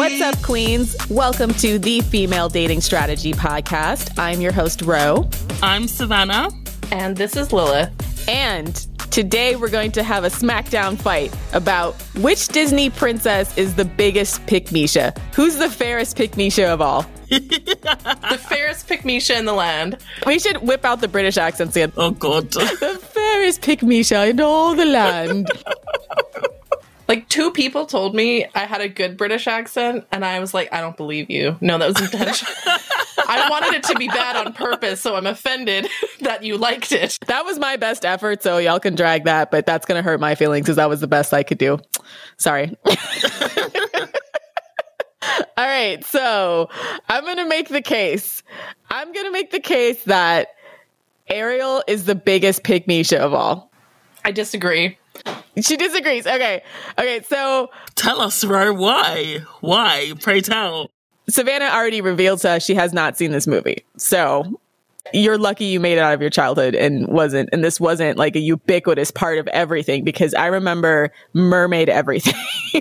[0.00, 0.96] What's up, Queens?
[1.10, 4.18] Welcome to the Female Dating Strategy Podcast.
[4.18, 5.28] I'm your host, Reaux.
[5.62, 6.48] I'm Savannah.
[6.90, 8.26] And this is Lilith.
[8.26, 8.74] And
[9.10, 14.40] today we're going to have a smackdown fight about which Disney princess is the biggest
[14.46, 15.14] pickmeisha.
[15.34, 17.04] Who's the fairest pickmeisha of all?
[17.28, 19.98] the fairest pickmeisha in the land.
[20.24, 21.92] We should whip out the British accents again.
[21.98, 22.50] Oh, God.
[22.52, 25.50] the fairest pickmeisha in all the land.
[27.10, 30.72] Like two people told me I had a good British accent, and I was like,
[30.72, 31.56] I don't believe you.
[31.60, 32.54] No, that was intentional.
[33.26, 35.88] I wanted it to be bad on purpose, so I'm offended
[36.20, 37.18] that you liked it.
[37.26, 40.36] That was my best effort, so y'all can drag that, but that's gonna hurt my
[40.36, 41.80] feelings because that was the best I could do.
[42.36, 42.78] Sorry.
[45.56, 46.70] All right, so
[47.08, 48.44] I'm gonna make the case.
[48.88, 50.50] I'm gonna make the case that
[51.26, 53.72] Ariel is the biggest Misha of all.
[54.24, 54.96] I disagree.
[55.60, 56.26] She disagrees.
[56.26, 56.62] Okay.
[56.98, 57.22] Okay.
[57.28, 59.40] So tell us, Reaux, why?
[59.60, 60.12] Why?
[60.20, 60.90] Pray tell.
[61.28, 63.84] Savannah already revealed to us she has not seen this movie.
[63.96, 64.60] So
[65.12, 68.36] you're lucky you made it out of your childhood and wasn't, and this wasn't like
[68.36, 72.34] a ubiquitous part of everything because I remember mermaid everything.
[72.72, 72.78] what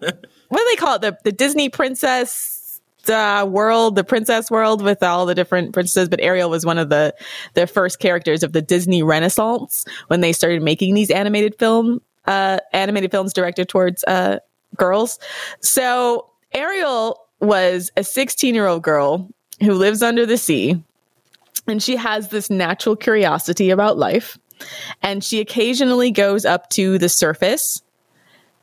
[0.00, 1.02] do they call it?
[1.02, 2.59] The, the Disney princess
[3.08, 6.88] uh, world, the princess world with all the different princesses, but Ariel was one of
[6.88, 7.14] the
[7.54, 12.58] the first characters of the Disney Renaissance when they started making these animated film uh,
[12.72, 14.38] animated films directed towards uh,
[14.76, 15.18] girls.
[15.60, 19.28] So Ariel was a 16 year old girl
[19.60, 20.82] who lives under the sea,
[21.66, 24.38] and she has this natural curiosity about life,
[25.02, 27.82] and she occasionally goes up to the surface.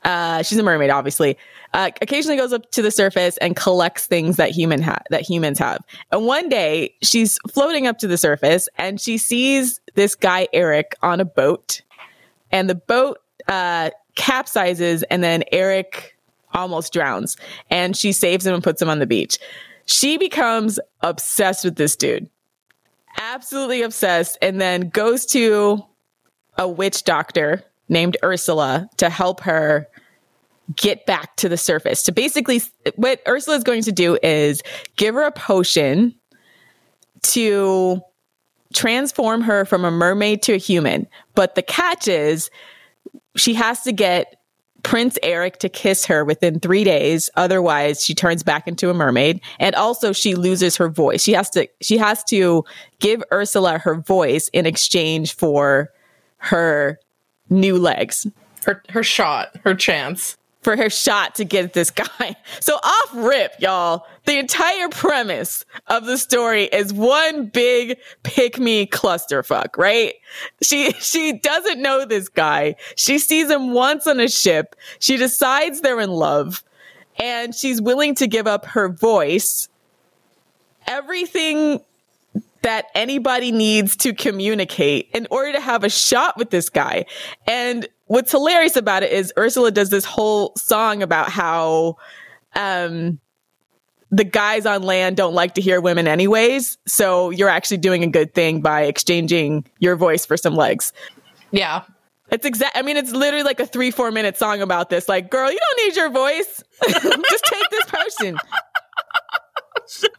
[0.04, 1.36] Uh, she's a mermaid, obviously,
[1.74, 5.58] uh, occasionally goes up to the surface and collects things that human ha- that humans
[5.58, 5.78] have.
[6.10, 10.94] And one day she's floating up to the surface and she sees this guy Eric
[11.02, 11.82] on a boat,
[12.50, 16.16] and the boat uh, capsizes, and then Eric
[16.54, 17.36] almost drowns,
[17.70, 19.38] and she saves him and puts him on the beach.
[19.86, 22.28] She becomes obsessed with this dude,
[23.18, 25.84] absolutely obsessed, and then goes to
[26.56, 29.88] a witch doctor named Ursula to help her
[30.76, 32.02] get back to the surface.
[32.04, 32.62] To basically,
[32.96, 34.62] what Ursula is going to do is
[34.96, 36.14] give her a potion
[37.22, 38.00] to
[38.74, 41.06] transform her from a mermaid to a human.
[41.34, 42.50] But the catch is
[43.36, 44.34] she has to get
[44.82, 47.30] Prince Eric to kiss her within three days.
[47.34, 49.40] Otherwise, she turns back into a mermaid.
[49.58, 51.22] And also she loses her voice.
[51.22, 52.64] She has to, she has to
[53.00, 55.90] give Ursula her voice in exchange for
[56.36, 57.00] her
[57.50, 58.26] new legs.
[58.64, 60.36] Her, her shot, her chance
[60.68, 62.36] for her shot to get this guy.
[62.60, 64.06] So off rip, y'all.
[64.26, 70.14] The entire premise of the story is one big pick me clusterfuck, right?
[70.60, 72.74] She she doesn't know this guy.
[72.96, 74.76] She sees him once on a ship.
[74.98, 76.62] She decides they're in love
[77.18, 79.68] and she's willing to give up her voice.
[80.86, 81.80] Everything
[82.62, 87.06] that anybody needs to communicate in order to have a shot with this guy.
[87.46, 91.96] And what's hilarious about it is Ursula does this whole song about how
[92.56, 93.20] um,
[94.10, 96.78] the guys on land don't like to hear women anyways.
[96.86, 100.92] So you're actually doing a good thing by exchanging your voice for some legs.
[101.50, 101.84] Yeah.
[102.30, 102.76] It's exact.
[102.76, 105.08] I mean, it's literally like a three, four minute song about this.
[105.08, 106.62] Like, girl, you don't need your voice.
[106.88, 108.38] Just take this potion.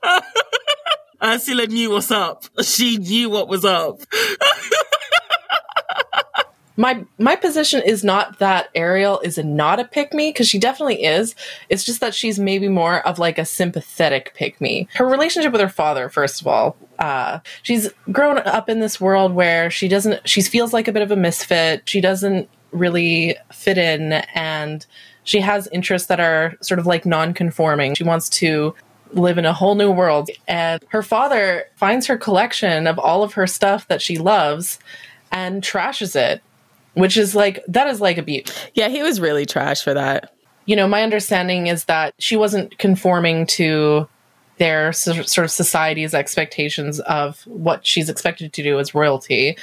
[1.24, 2.46] Ursula knew what's up.
[2.64, 4.00] She knew what was up.
[6.80, 11.04] my my position is not that Ariel is not a pick me because she definitely
[11.04, 11.36] is.
[11.68, 14.88] It's just that she's maybe more of like a sympathetic pick me.
[14.96, 19.34] Her relationship with her father, first of all, uh, she's grown up in this world
[19.34, 20.26] where she doesn't.
[20.28, 21.82] She feels like a bit of a misfit.
[21.84, 24.86] She doesn't really fit in, and
[25.26, 27.96] she has interests that are sort of like non-conforming.
[27.96, 28.74] She wants to
[29.12, 30.30] live in a whole new world.
[30.48, 34.80] And her father finds her collection of all of her stuff that she loves
[35.32, 36.42] and trashes it
[37.00, 38.46] which is like that is like abuse.
[38.74, 40.34] Yeah, he was really trash for that.
[40.66, 44.08] You know, my understanding is that she wasn't conforming to
[44.58, 49.58] their sort of society's expectations of what she's expected to do as royalty.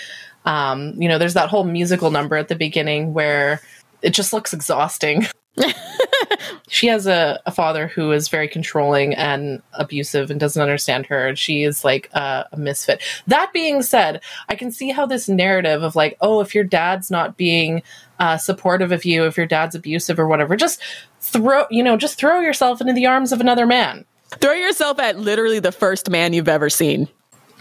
[0.47, 3.61] Um, you know, there's that whole musical number at the beginning where
[4.03, 5.27] it just looks exhausting.
[6.69, 11.35] she has a, a, father who is very controlling and abusive and doesn't understand her.
[11.35, 13.03] She is like a, a, misfit.
[13.27, 17.11] That being said, I can see how this narrative of like, oh, if your dad's
[17.11, 17.83] not being
[18.19, 20.81] uh, supportive of you, if your dad's abusive or whatever, just
[21.21, 24.05] throw, you know, just throw yourself into the arms of another man.
[24.41, 27.09] Throw yourself at literally the first man you've ever seen.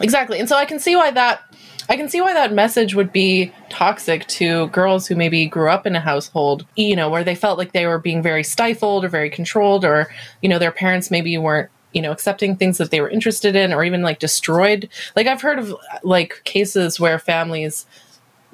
[0.01, 0.39] Exactly.
[0.39, 1.42] And so I can see why that
[1.88, 5.86] I can see why that message would be toxic to girls who maybe grew up
[5.86, 9.10] in a household, you know, where they felt like they were being very stifled or
[9.10, 10.08] very controlled, or,
[10.42, 13.72] you know, their parents maybe weren't you know accepting things that they were interested in
[13.72, 14.90] or even like destroyed.
[15.16, 15.74] Like i've heard of
[16.04, 17.86] like cases where families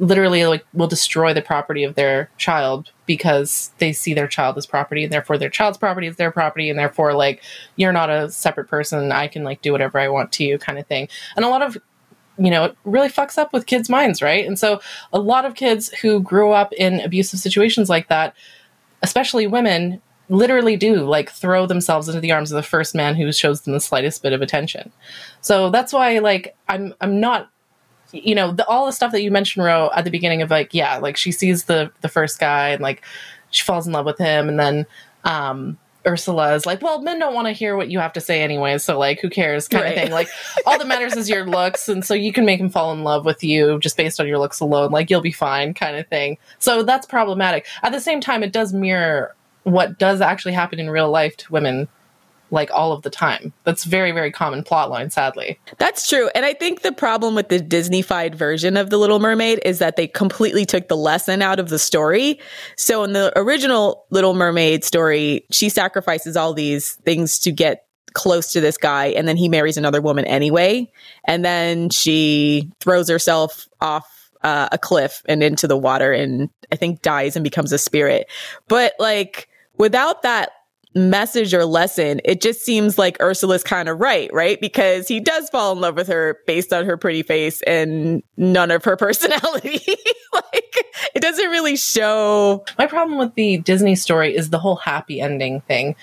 [0.02, 4.66] literally like will destroy the property of their child because they see their child as
[4.66, 7.44] property and therefore their child's property is their property and therefore like
[7.76, 9.12] you're not a separate person.
[9.12, 11.08] I can like do whatever i want to you kind of thing.
[11.36, 11.78] And a lot of
[12.44, 14.46] you know it really fucks up with kids minds right?
[14.46, 14.82] And so
[15.14, 18.36] a lot of kids who grew up in abusive situations like that
[19.04, 23.32] especially women literally do like throw themselves into the arms of the first man who
[23.32, 24.92] shows them the slightest bit of attention.
[25.42, 27.50] So that's why like i'm i'm not
[28.14, 30.74] you know, the, all the stuff that you mentioned, Reaux, at the beginning of like,
[30.74, 33.04] yeah, like she sees the the first guy and like
[33.52, 34.86] she falls in love with him, and then
[35.24, 38.42] um, Ursula is like, well, men don't want to hear what you have to say
[38.42, 39.96] anyway, so like, who cares, kind right.
[39.96, 40.12] of thing.
[40.12, 40.30] Like,
[40.66, 43.26] all that matters is your looks, and so you can make him fall in love
[43.26, 44.92] with you just based on your looks alone.
[44.92, 46.38] Like, you'll be fine, kind of thing.
[46.60, 47.68] So that's problematic.
[47.84, 51.52] At the same time, it does mirror what does actually happen in real life to
[51.52, 51.88] women
[52.52, 53.54] like all of the time.
[53.64, 55.60] That's very, very common plotline, sadly.
[55.78, 56.30] That's true.
[56.36, 59.96] And I think the problem with the Disneyfied version of The Little Mermaid is that
[59.96, 62.40] they completely took the lesson out of the story.
[62.76, 68.52] So in the original Little Mermaid story, she sacrifices all these things to get close
[68.52, 70.92] to this guy and then he marries another woman anyway.
[71.24, 76.76] And then she throws herself off uh, a cliff and into the water and I
[76.76, 78.28] think dies and becomes a spirit.
[78.68, 80.52] But like without that
[80.94, 84.60] message or lesson, it just seems like Ursula's kind of right, right?
[84.60, 88.72] Because he does fall in love with her based on her pretty face and none
[88.72, 89.82] of her personality.
[90.34, 90.76] like,
[91.16, 92.64] it doesn't really show.
[92.78, 95.96] My problem with the Disney story is the whole happy ending thing.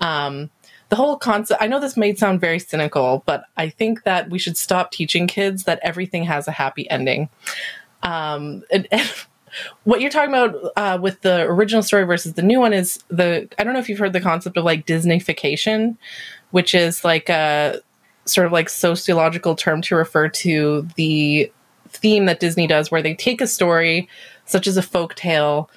[0.00, 0.50] Um,
[0.92, 4.38] the whole concept, I know this may sound very cynical, but I think that we
[4.38, 7.30] should stop teaching kids that everything has a happy ending.
[8.02, 9.10] Um, and, and
[9.84, 13.48] what you're talking about uh, with the original story versus the new one is the
[13.58, 15.96] I don't know if you've heard the concept of like Disneyfication,
[16.50, 17.80] which is like a
[18.24, 21.50] sort of like sociological term to refer to the
[21.88, 24.08] theme that Disney does, where they take a story
[24.44, 25.70] such as a folk tale.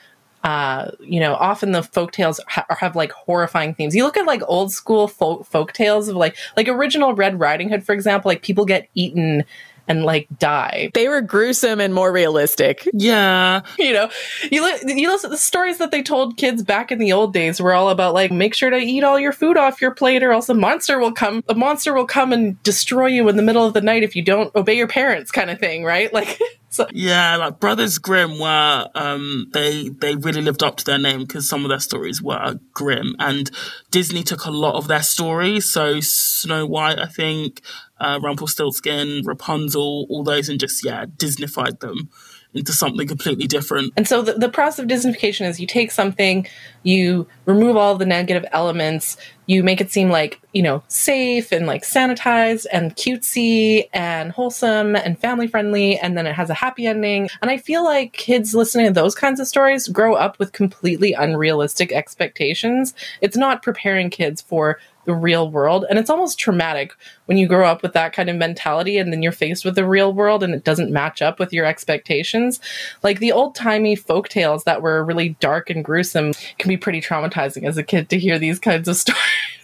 [0.44, 3.96] Uh, you know, often the folk tales ha- have like horrifying themes.
[3.96, 7.70] You look at like old school folk folk tales of like like original Red Riding
[7.70, 8.30] Hood, for example.
[8.30, 9.44] Like people get eaten
[9.88, 10.92] and like die.
[10.94, 12.88] They were gruesome and more realistic.
[12.94, 13.62] Yeah.
[13.78, 14.10] You know,
[14.52, 17.60] you look, you listen the stories that they told kids back in the old days
[17.60, 20.32] were all about like make sure to eat all your food off your plate or
[20.32, 23.66] else a monster will come a monster will come and destroy you in the middle
[23.66, 26.12] of the night if you don't obey your parents kind of thing, right?
[26.16, 26.40] Like
[26.76, 26.88] so.
[26.92, 31.48] Yeah, like Brothers Grimm were um they they really lived up to their name because
[31.48, 33.50] some of their stories were grim and
[33.92, 35.70] Disney took a lot of their stories.
[35.70, 37.62] So Snow White, I think,
[38.00, 42.10] uh, Rumpelstiltskin, Rapunzel, all those, and just yeah, Disneyfied them
[42.56, 43.94] into something completely different.
[43.98, 46.48] And so the, the process of Disneyfication is you take something,
[46.84, 51.68] you remove all the negative elements, you make it seem like, you know, safe and
[51.68, 56.88] like sanitized and cutesy and wholesome and family friendly, and then it has a happy
[56.88, 57.30] ending.
[57.42, 61.14] And I feel like kids listening to those kinds of stories grow up with completely
[61.14, 62.94] unrealistic expectations.
[63.22, 65.86] It's not preparing kids for the real world.
[65.90, 66.94] And it's almost traumatic
[67.26, 69.88] when you grow up with that kind of mentality and then you're faced with the
[69.88, 72.60] real world and it doesn't match up with your expectations.
[73.04, 77.02] Like the old timey folk tales that were really dark and gruesome can be pretty
[77.02, 79.22] traumatizing as a kid to hear these kinds of stories,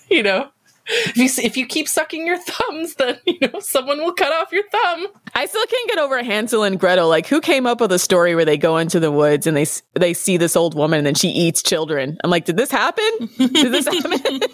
[0.09, 0.49] you know?
[0.87, 4.51] if you if you keep sucking your thumbs, then you know someone will cut off
[4.51, 5.07] your thumb.
[5.33, 7.07] I still can't get over Hansel and Gretel.
[7.07, 9.65] Like, who came up with a story where they go into the woods and they
[9.93, 12.17] they see this old woman and then she eats children?
[12.23, 13.29] I'm like, did this happen?
[13.37, 14.39] Did this happen?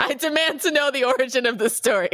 [0.00, 2.10] I demand to know the origin of the story.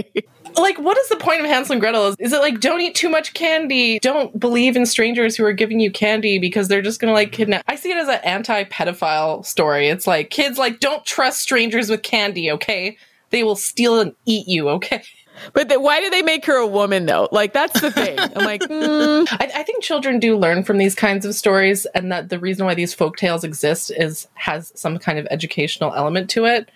[0.57, 2.15] Like, what is the point of Hansel and Gretel?
[2.19, 3.99] Is it like, don't eat too much candy?
[4.01, 7.65] Don't believe in strangers who are giving you candy because they're just gonna like kidnap.
[7.69, 9.89] I see it as an anti pedophile story.
[9.89, 12.97] It's like, kids, like, don't trust strangers with candy, okay?
[13.31, 15.03] They will steal and eat you, okay?
[15.53, 17.29] But the, why do they make her a woman though?
[17.33, 18.19] Like that's the thing.
[18.19, 19.27] I'm like, mm.
[19.31, 22.67] I, I, think children do learn from these kinds of stories, and that the reason
[22.67, 26.69] why these folk tales exist is has some kind of educational element to it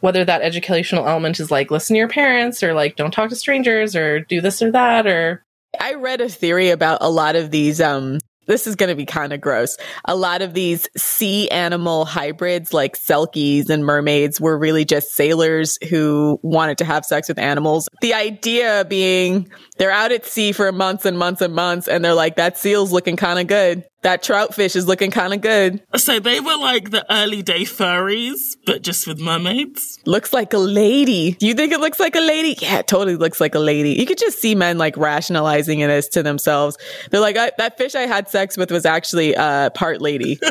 [0.00, 3.36] whether that educational element is like listen to your parents or like don't talk to
[3.36, 5.44] strangers or do this or that or
[5.78, 9.04] I read a theory about a lot of these um this is going to be
[9.04, 9.76] kind of gross.
[10.06, 15.78] A lot of these sea animal hybrids like selkies and mermaids were really just sailors
[15.88, 17.88] who wanted to have sex with animals.
[18.00, 22.14] The idea being they're out at sea for months and months and months and they're
[22.14, 23.84] like that seal's looking kind of good.
[24.02, 25.82] That trout fish is looking kind of good.
[25.96, 29.98] So they were like the early day furries, but just with mermaids.
[30.06, 31.32] Looks like a lady.
[31.32, 32.56] Do you think it looks like a lady?
[32.60, 33.94] Yeah, it totally looks like a lady.
[33.94, 36.78] You could just see men like rationalizing it as to themselves.
[37.10, 40.38] They're like, that fish I had sex with was actually uh, part lady.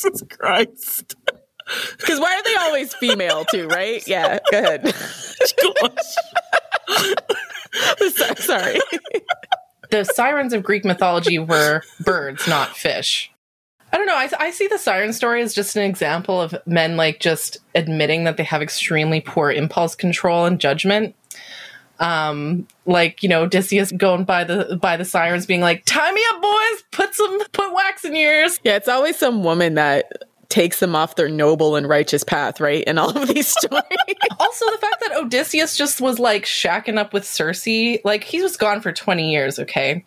[0.00, 1.16] Jesus Christ.
[1.98, 4.06] Because why are they always female too, right?
[4.06, 4.94] Yeah, go ahead.
[8.38, 8.80] Sorry.
[9.90, 13.30] The sirens of Greek mythology were birds, not fish.
[13.92, 14.14] I don't know.
[14.14, 18.24] I, I see the siren story as just an example of men like just admitting
[18.24, 21.16] that they have extremely poor impulse control and judgment.
[21.98, 26.22] Um, like you know, Odysseus going by the by the sirens, being like, "Tie me
[26.32, 26.84] up, boys!
[26.92, 30.10] Put some put wax in your ears." Yeah, it's always some woman that
[30.50, 32.84] takes them off their noble and righteous path, right?
[32.84, 33.84] In all of these stories.
[34.38, 37.66] also, the fact that Odysseus just was like shacking up with Circe,
[38.04, 40.04] like he was gone for 20 years, okay?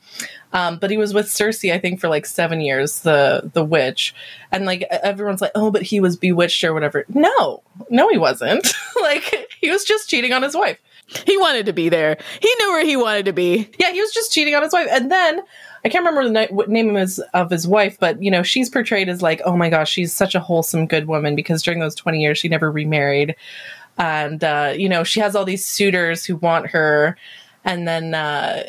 [0.51, 4.13] Um, but he was with Circe, I think, for like seven years, the the witch,
[4.51, 7.05] and like everyone's like, oh, but he was bewitched or whatever.
[7.09, 8.71] No, no, he wasn't.
[9.01, 10.77] like he was just cheating on his wife.
[11.25, 12.17] He wanted to be there.
[12.39, 13.69] He knew where he wanted to be.
[13.79, 15.41] Yeah, he was just cheating on his wife, and then
[15.85, 19.09] I can't remember the name of his, of his wife, but you know, she's portrayed
[19.09, 22.19] as like, oh my gosh, she's such a wholesome, good woman because during those 20
[22.19, 23.35] years, she never remarried.
[23.97, 27.17] And, uh, you know, she has all these suitors who want her.
[27.65, 28.63] And then, uh,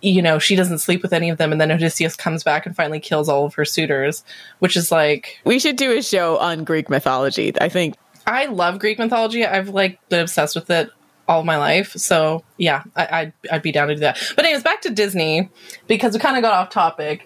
[0.00, 1.52] you know, she doesn't sleep with any of them.
[1.52, 4.24] And then Odysseus comes back and finally kills all of her suitors,
[4.58, 5.38] which is like.
[5.44, 7.52] We should do a show on Greek mythology.
[7.60, 7.94] I think.
[8.26, 9.44] I love Greek mythology.
[9.44, 10.90] I've like been obsessed with it
[11.28, 11.92] all my life.
[11.92, 14.18] So yeah, I, would I'd be down to do that.
[14.36, 15.50] But anyways, back to Disney
[15.86, 17.24] because we kind of got off topic.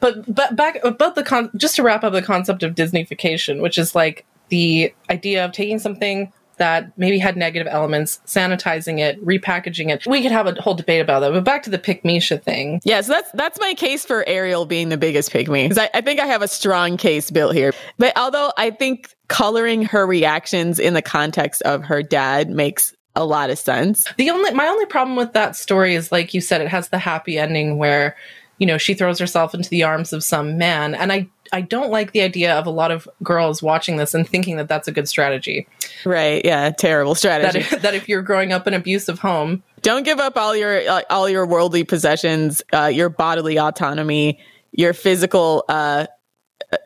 [0.00, 3.78] But but back about the con just to wrap up the concept of Disneyfication, which
[3.78, 9.90] is like the idea of taking something that maybe had negative elements, sanitizing it, repackaging
[9.90, 10.06] it.
[10.06, 11.32] We could have a whole debate about that.
[11.32, 12.80] But back to the pickmeisha thing.
[12.84, 15.64] Yeah, so that's that's my case for Ariel being the biggest pick me.
[15.64, 17.72] Because I, I think I have a strong case built here.
[17.98, 23.24] But although I think coloring her reactions in the context of her dad makes a
[23.24, 24.06] lot of sense.
[24.16, 26.98] The only my only problem with that story is like you said it has the
[26.98, 28.16] happy ending where
[28.58, 31.90] you know she throws herself into the arms of some man and I I don't
[31.90, 34.92] like the idea of a lot of girls watching this and thinking that that's a
[34.92, 35.66] good strategy.
[36.04, 36.44] Right.
[36.44, 36.70] Yeah.
[36.70, 37.60] Terrible strategy.
[37.60, 40.56] That if, that if you're growing up in an abusive home, don't give up all
[40.56, 44.38] your uh, all your worldly possessions, uh, your bodily autonomy,
[44.72, 46.06] your physical uh,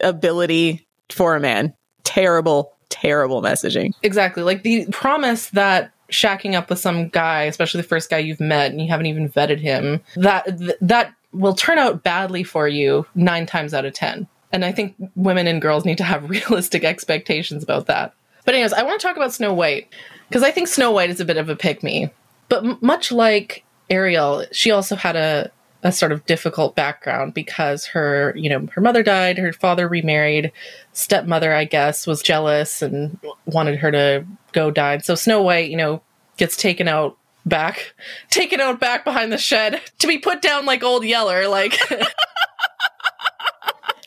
[0.01, 1.75] ability for a man.
[2.05, 3.93] Terrible, terrible messaging.
[4.03, 4.43] Exactly.
[4.43, 8.71] Like the promise that shacking up with some guy, especially the first guy you've met
[8.71, 13.07] and you haven't even vetted him, that th- that will turn out badly for you
[13.15, 14.27] 9 times out of 10.
[14.53, 18.15] And I think women and girls need to have realistic expectations about that.
[18.45, 19.89] But anyways, I want to talk about Snow White
[20.29, 22.11] because I think Snow White is a bit of a pick me.
[22.49, 25.51] But m- much like Ariel, she also had a
[25.83, 30.53] a sort of difficult background because her, you know, her mother died, her father remarried,
[30.93, 34.99] stepmother, I guess, was jealous and wanted her to go die.
[34.99, 36.03] So Snow White, you know,
[36.37, 37.95] gets taken out back,
[38.31, 41.49] taken out back behind the shed to be put down like old Yeller.
[41.49, 41.75] Like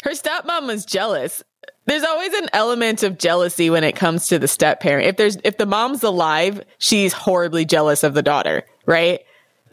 [0.03, 1.43] her stepmom was jealous.
[1.85, 5.07] There's always an element of jealousy when it comes to the step parent.
[5.07, 9.21] If there's if the mom's alive, she's horribly jealous of the daughter, right?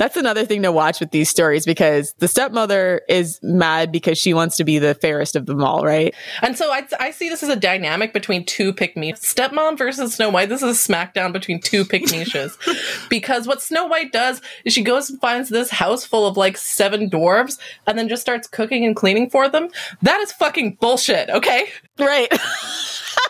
[0.01, 4.33] That's another thing to watch with these stories because the stepmother is mad because she
[4.33, 6.15] wants to be the fairest of them all, right?
[6.41, 10.15] And so I, I see this as a dynamic between two pick me stepmom versus
[10.15, 10.49] Snow White.
[10.49, 12.57] This is a smackdown between two pick niches
[13.11, 16.57] because what Snow White does is she goes and finds this house full of like
[16.57, 19.69] seven dwarves and then just starts cooking and cleaning for them.
[20.01, 21.67] That is fucking bullshit, okay?
[21.99, 22.33] Right.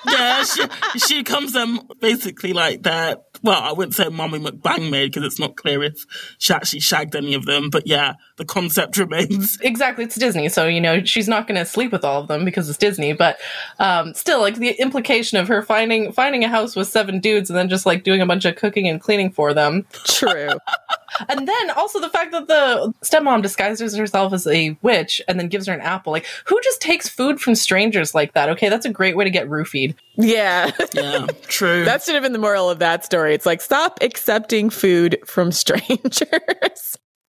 [0.09, 0.63] yeah, she,
[0.99, 3.25] she comes um basically like that.
[3.43, 6.05] Well, I wouldn't say Mommy McBang made because it's not clear if
[6.39, 7.71] she actually shagged any of them.
[7.71, 9.59] But yeah, the concept remains.
[9.61, 12.45] Exactly, it's Disney, so you know she's not going to sleep with all of them
[12.45, 13.13] because it's Disney.
[13.13, 13.39] But
[13.79, 17.59] um, still, like the implication of her finding finding a house with seven dudes and
[17.59, 19.87] then just like doing a bunch of cooking and cleaning for them.
[20.05, 20.51] True.
[21.29, 25.49] and then also the fact that the stepmom disguises herself as a witch and then
[25.49, 26.13] gives her an apple.
[26.13, 28.49] Like, who just takes food from strangers like that?
[28.51, 29.95] Okay, that's a great way to get roofied.
[30.17, 30.71] Yeah.
[30.95, 31.85] Yeah, true.
[31.85, 33.35] that should have been the moral of that story.
[33.35, 36.23] It's like, stop accepting food from strangers.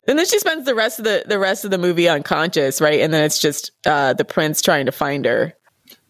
[0.07, 3.01] and then she spends the rest of the, the rest of the movie unconscious, right?
[3.01, 5.53] And then it's just uh, the prince trying to find her.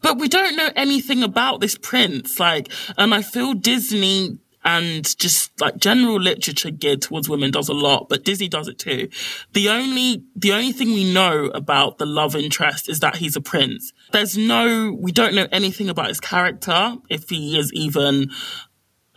[0.02, 2.40] But we don't know anything about this prince.
[2.40, 7.74] Like, and I feel Disney and just like general literature geared towards women does a
[7.74, 9.10] lot, but Disney does it too.
[9.54, 13.42] The only, the only thing we know about the love interest is that he's a
[13.42, 13.94] prince.
[14.12, 18.32] There's no, we don't know anything about his character, if he is even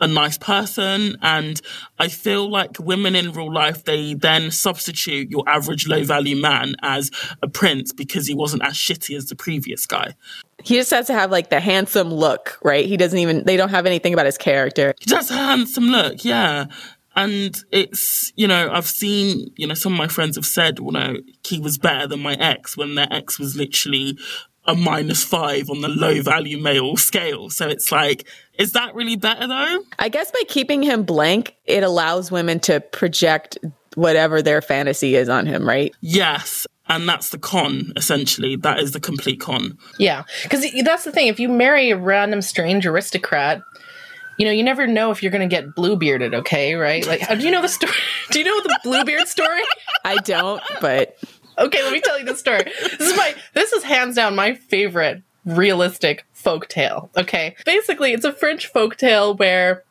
[0.03, 1.17] a nice person.
[1.23, 1.61] And
[1.99, 6.75] I feel like women in real life, they then substitute your average low value man
[6.83, 7.11] as
[7.43, 10.15] a prince because he wasn't as shitty as the previous guy.
[10.63, 12.85] He just has to have like the handsome look, right?
[12.85, 14.93] He doesn't even, they don't have anything about his character.
[15.01, 16.67] He does a handsome look, yeah.
[17.15, 20.91] And it's, you know, I've seen, you know, some of my friends have said, you
[20.93, 24.19] know, he was better than my ex when their ex was literally
[24.65, 27.51] a minus five on the low value male scale.
[27.51, 28.27] So it's like,
[28.59, 29.83] is that really better though?
[29.99, 33.59] I guess by keeping him blank, it allows women to project
[33.95, 35.95] whatever their fantasy is on him, right?
[36.01, 36.67] Yes.
[36.89, 38.57] And that's the con, essentially.
[38.57, 39.79] That is the complete con.
[39.99, 40.25] Yeah.
[40.43, 41.29] Because that's the thing.
[41.29, 43.63] If you marry a random strange aristocrat,
[44.39, 46.75] you know, you never know if you're going to get blue bearded, okay?
[46.75, 47.07] Right?
[47.07, 47.93] Like, how do you know the story?
[48.31, 49.63] do you know the Bluebeard story?
[50.05, 51.17] I don't, but
[51.63, 52.65] okay, let me tell you the story.
[52.65, 57.11] This is my this is hands down my favorite realistic folk tale.
[57.17, 57.57] Okay.
[57.65, 59.85] Basically, it's a French folk tale where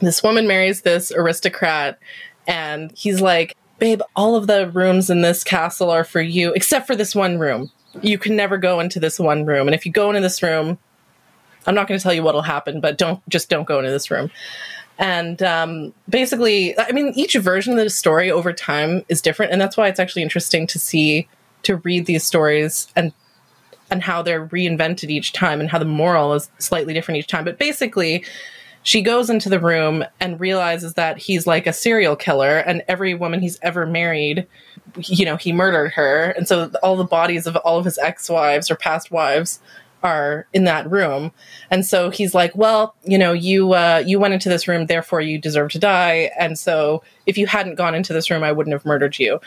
[0.00, 1.98] this woman marries this aristocrat
[2.46, 6.86] and he's like, "Babe, all of the rooms in this castle are for you except
[6.86, 7.70] for this one room.
[8.02, 9.68] You can never go into this one room.
[9.68, 10.78] And if you go into this room,
[11.66, 14.10] I'm not going to tell you what'll happen, but don't just don't go into this
[14.10, 14.30] room."
[15.00, 19.58] And um, basically, I mean, each version of the story over time is different, and
[19.58, 21.26] that's why it's actually interesting to see
[21.62, 23.12] to read these stories and
[23.90, 27.44] and how they're reinvented each time, and how the moral is slightly different each time.
[27.44, 28.24] But basically,
[28.82, 33.14] she goes into the room and realizes that he's like a serial killer, and every
[33.14, 34.46] woman he's ever married,
[34.96, 38.70] you know, he murdered her, and so all the bodies of all of his ex-wives
[38.70, 39.60] or past wives
[40.02, 41.32] are in that room
[41.70, 45.20] and so he's like well you know you uh, you went into this room therefore
[45.20, 48.72] you deserve to die and so if you hadn't gone into this room i wouldn't
[48.72, 49.38] have murdered you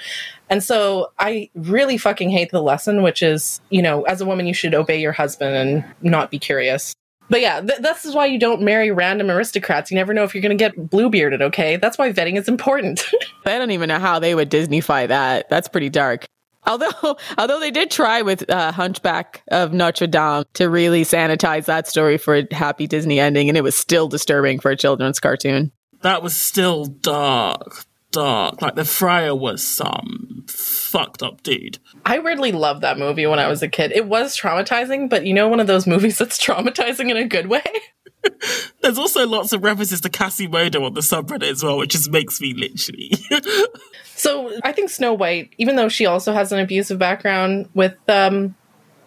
[0.49, 4.45] and so i really fucking hate the lesson which is you know as a woman
[4.45, 6.93] you should obey your husband and not be curious
[7.29, 9.89] but yeah, th- this is why you don't marry random aristocrats.
[9.89, 11.77] You never know if you're going to get blue bearded, okay?
[11.77, 13.03] That's why vetting is important.
[13.45, 15.49] I don't even know how they would Disneyfy that.
[15.49, 16.25] That's pretty dark.
[16.65, 21.87] Although, although they did try with uh, Hunchback of Notre Dame to really sanitize that
[21.87, 25.71] story for a happy Disney ending, and it was still disturbing for a children's cartoon.
[26.01, 28.61] That was still dark, dark.
[28.61, 31.79] Like the friar was some fucked up dude.
[32.05, 33.91] I weirdly loved that movie when I was a kid.
[33.93, 37.47] It was traumatizing, but you know, one of those movies that's traumatizing in a good
[37.47, 37.63] way.
[38.81, 42.39] There's also lots of references to Quasimodo on the subreddit as well, which just makes
[42.41, 43.11] me literally.
[44.15, 48.55] so I think Snow White, even though she also has an abusive background with um,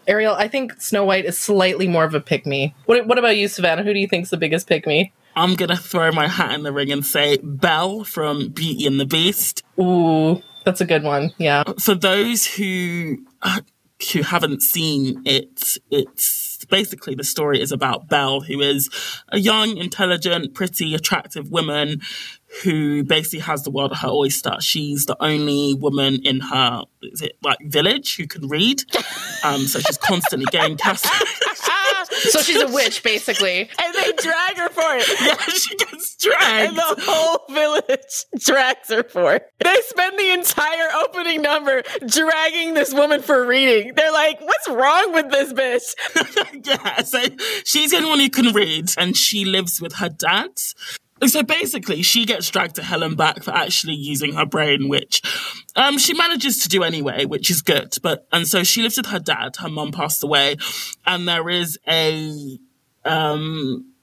[0.06, 2.74] Ariel, I think Snow White is slightly more of a pick me.
[2.86, 3.82] What, what about you, Savannah?
[3.82, 5.12] Who do you think's the biggest pick me?
[5.36, 9.04] I'm gonna throw my hat in the ring and say Belle from Beauty and the
[9.04, 9.62] Beast.
[9.78, 11.32] Ooh, that's a good one.
[11.36, 11.64] Yeah.
[11.78, 13.60] For those who uh,
[14.12, 18.90] who haven't seen it, it's basically the story is about Belle, who is
[19.28, 22.00] a young, intelligent, pretty, attractive woman
[22.62, 24.56] who basically has the world at her oyster.
[24.60, 28.82] She's the only woman in her is it like village who can read.
[29.44, 31.06] Um, so she's constantly getting cast.
[32.30, 33.60] so she's a witch, basically.
[33.60, 35.08] And they drag her for it.
[35.20, 36.68] Yeah, she gets dragged.
[36.68, 39.46] And the whole village drags her for it.
[39.62, 43.92] They spend the entire opening number dragging this woman for reading.
[43.94, 46.66] They're like, what's wrong with this bitch?
[46.66, 47.20] yeah, so
[47.64, 50.50] she's the only one who can read, and she lives with her dad.
[51.26, 55.22] So basically, she gets dragged to hell and back for actually using her brain, which
[55.74, 57.94] um, she manages to do anyway, which is good.
[58.02, 59.56] But and so she lives with her dad.
[59.56, 60.56] Her mum passed away,
[61.06, 62.58] and there is a
[63.06, 63.94] um,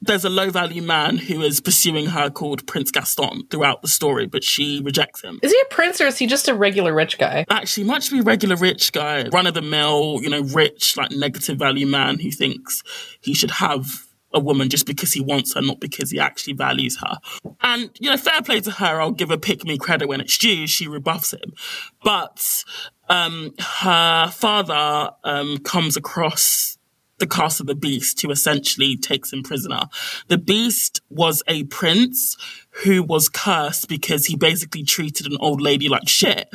[0.00, 4.26] there's a low value man who is pursuing her called Prince Gaston throughout the story,
[4.26, 5.40] but she rejects him.
[5.42, 7.44] Is he a prince or is he just a regular rich guy?
[7.50, 10.96] Actually, much to be a regular rich guy, run of the mill, you know, rich,
[10.96, 12.82] like negative value man who thinks
[13.20, 16.98] he should have a woman just because he wants her, not because he actually values
[17.00, 17.18] her.
[17.62, 20.36] And, you know, fair play to her, I'll give her pick me credit when it's
[20.36, 21.54] due, she rebuffs him.
[22.02, 22.64] But,
[23.08, 26.78] um, her father, um, comes across
[27.18, 29.82] the cast of the beast who essentially takes him prisoner.
[30.28, 32.36] The beast was a prince
[32.84, 36.48] who was cursed because he basically treated an old lady like shit.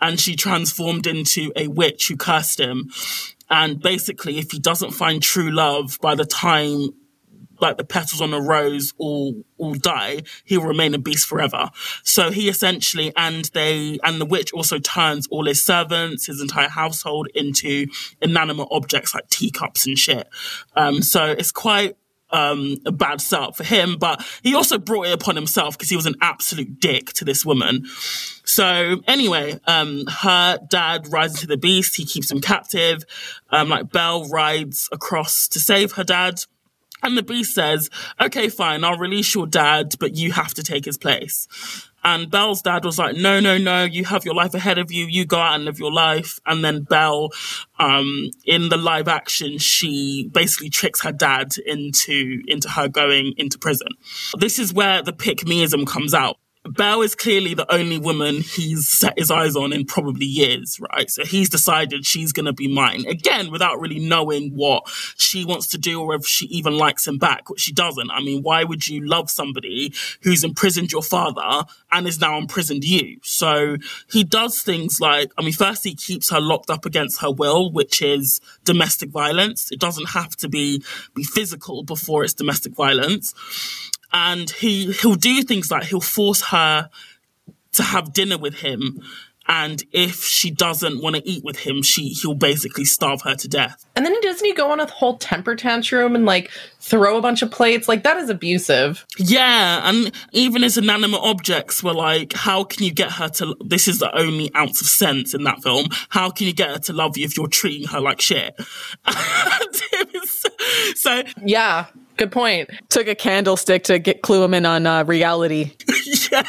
[0.00, 2.90] And she transformed into a witch who cursed him.
[3.48, 6.90] And basically, if he doesn't find true love by the time
[7.62, 11.70] like the petals on a rose all all die, he will remain a beast forever.
[12.02, 16.68] So he essentially and they and the witch also turns all his servants, his entire
[16.68, 17.86] household into
[18.20, 20.28] inanimate objects like teacups and shit.
[20.76, 21.96] Um, so it's quite
[22.32, 25.96] um, a bad setup for him, but he also brought it upon himself because he
[25.96, 27.84] was an absolute dick to this woman.
[28.44, 31.96] So anyway, um, her dad rides into the beast.
[31.96, 33.04] He keeps him captive.
[33.50, 36.40] Um, like Belle rides across to save her dad
[37.02, 40.84] And the beast says, okay, fine, I'll release your dad, but you have to take
[40.84, 41.48] his place.
[42.04, 45.06] And Belle's dad was like, no, no, no, you have your life ahead of you.
[45.06, 46.40] You go out and live your life.
[46.46, 47.30] And then Belle,
[47.78, 53.58] um, in the live action, she basically tricks her dad into, into her going into
[53.58, 53.88] prison.
[54.38, 56.38] This is where the pick meism comes out.
[56.64, 61.10] Belle is clearly the only woman he's set his eyes on in probably years, right?
[61.10, 64.84] So he's decided she's going to be mine again without really knowing what
[65.16, 68.12] she wants to do or if she even likes him back, which she doesn't.
[68.12, 72.84] I mean, why would you love somebody who's imprisoned your father and is now imprisoned
[72.84, 73.18] you?
[73.24, 73.76] So
[74.08, 77.72] he does things like, I mean, first he keeps her locked up against her will,
[77.72, 79.72] which is domestic violence.
[79.72, 83.34] It doesn't have to be, be physical before it's domestic violence
[84.12, 86.90] and he he'll do things like he'll force her
[87.72, 89.00] to have dinner with him.
[89.48, 93.48] And if she doesn't want to eat with him she he'll basically starve her to
[93.48, 93.84] death.
[93.96, 97.42] And then doesn't he go on a whole temper tantrum and like throw a bunch
[97.42, 97.88] of plates?
[97.88, 99.04] Like that is abusive.
[99.18, 103.88] Yeah and even as inanimate objects were like how can you get her to this
[103.88, 105.86] is the only ounce of sense in that film.
[106.10, 108.54] How can you get her to love you if you're treating her like shit?
[110.94, 112.70] So yeah Good point.
[112.88, 115.72] Took a candlestick to get clue him in on uh, reality.
[116.30, 116.48] yeah.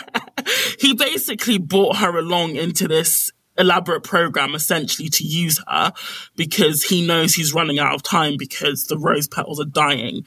[0.80, 5.94] He basically brought her along into this elaborate program essentially to use her
[6.36, 10.26] because he knows he's running out of time because the rose petals are dying.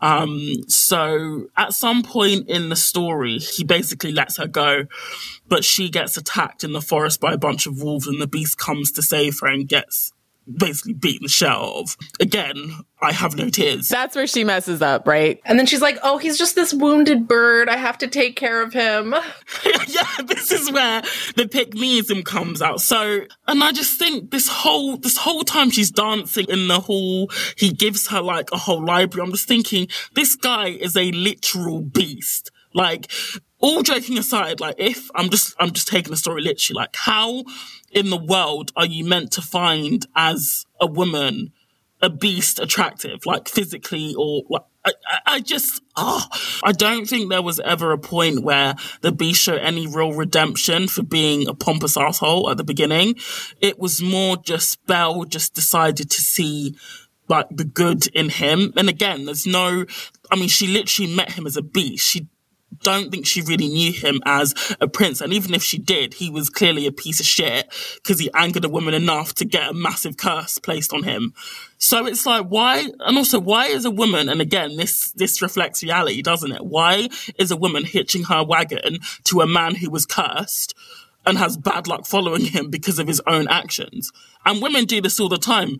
[0.00, 4.84] Um, so at some point in the story, he basically lets her go,
[5.48, 8.56] but she gets attacked in the forest by a bunch of wolves and the beast
[8.56, 10.12] comes to save her and gets
[10.46, 11.96] basically beaten the shit of.
[12.20, 13.88] Again, I have no tears.
[13.88, 15.40] That's where she messes up, right?
[15.44, 17.68] And then she's like, "Oh, he's just this wounded bird.
[17.68, 19.14] I have to take care of him."
[19.64, 21.02] yeah, this is where
[21.36, 22.80] the pick meism comes out.
[22.80, 27.30] So, and I just think this whole this whole time she's dancing in the hall,
[27.56, 29.26] he gives her like a whole library.
[29.26, 32.50] I'm just thinking, this guy is a literal beast.
[32.72, 33.10] Like,
[33.60, 37.44] all joking aside, like if I'm just I'm just taking the story literally, like how
[37.90, 41.52] in the world are you meant to find as a woman
[42.02, 44.92] a beast attractive, like physically or like, I,
[45.26, 46.24] I just, oh,
[46.64, 50.88] I don't think there was ever a point where the beast showed any real redemption
[50.88, 53.16] for being a pompous asshole at the beginning.
[53.60, 56.74] It was more just Belle just decided to see
[57.28, 58.72] like the good in him.
[58.76, 59.84] And again, there's no,
[60.30, 62.06] I mean, she literally met him as a beast.
[62.06, 62.28] She
[62.82, 65.20] don't think she really knew him as a prince.
[65.20, 68.64] And even if she did, he was clearly a piece of shit because he angered
[68.64, 71.34] a woman enough to get a massive curse placed on him.
[71.78, 75.82] So it's like, why, and also why is a woman, and again, this, this reflects
[75.82, 76.64] reality, doesn't it?
[76.64, 80.74] Why is a woman hitching her wagon to a man who was cursed?
[81.26, 84.10] And has bad luck following him because of his own actions.
[84.46, 85.78] And women do this all the time.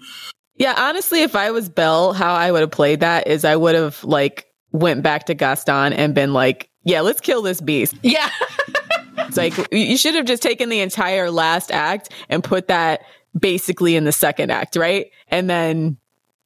[0.57, 3.75] Yeah, honestly, if I was Belle, how I would have played that is I would
[3.75, 7.95] have like went back to Gaston and been like, yeah, let's kill this beast.
[8.03, 8.31] Yeah.
[9.19, 13.03] it's like you should have just taken the entire last act and put that
[13.39, 15.11] basically in the second act, right?
[15.29, 15.99] And then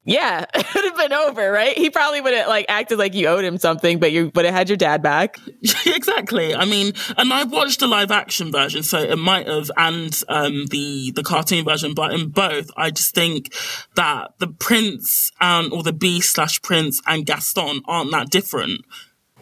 [0.07, 1.75] yeah, it would have been over, right?
[1.75, 4.53] He probably would have like acted like you owed him something, but you would have
[4.53, 5.39] had your dad back.
[5.85, 6.53] exactly.
[6.53, 10.67] I mean, and I watched the live action version, so it might have, and um,
[10.67, 13.53] the the cartoon version, but in both, I just think
[13.95, 18.85] that the prince and or the beast slash prince and Gaston aren't that different.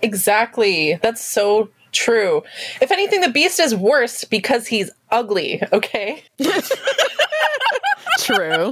[0.04, 1.00] Exactly.
[1.02, 2.44] That's so true.
[2.82, 6.24] If anything, the beast is worse because he's ugly, okay?
[8.20, 8.72] true.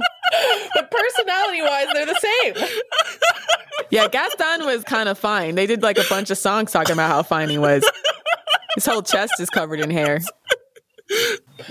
[0.74, 2.54] but personality wise, they're the same.
[3.90, 5.54] Yeah, Gaston was kind of fine.
[5.54, 7.82] They did like a bunch of songs talking about how fine he was.
[8.74, 10.20] His whole chest is covered in hair.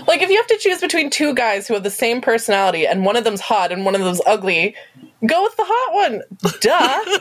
[0.06, 3.04] Like, if you have to choose between two guys who have the same personality and
[3.04, 4.76] one of them's hot and one of them's ugly,
[5.26, 6.22] go with the hot one.
[6.60, 7.18] Duh.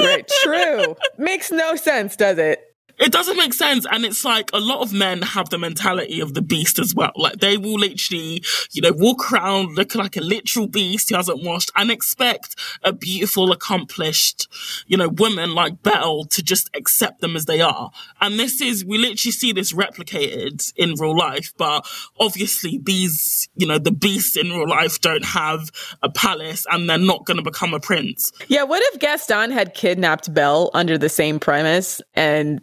[0.06, 0.96] right, true.
[1.18, 2.73] Makes no sense, does it?
[2.98, 3.86] It doesn't make sense.
[3.90, 7.12] And it's like a lot of men have the mentality of the beast as well.
[7.16, 11.42] Like they will literally, you know, walk around looking like a literal beast who hasn't
[11.42, 14.48] washed and expect a beautiful, accomplished,
[14.86, 17.90] you know, woman like Belle to just accept them as they are.
[18.20, 21.86] And this is, we literally see this replicated in real life, but
[22.20, 25.70] obviously these, you know, the beasts in real life don't have
[26.02, 28.32] a palace and they're not going to become a prince.
[28.48, 28.62] Yeah.
[28.62, 32.60] What if Gaston had kidnapped Belle under the same premise and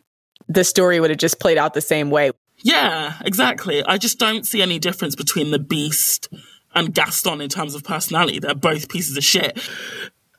[0.54, 2.32] the story would have just played out the same way.
[2.64, 3.84] Yeah, exactly.
[3.84, 6.30] I just don't see any difference between the Beast
[6.76, 8.40] and Gaston in terms of personality.
[8.40, 9.58] They're both pieces of shit.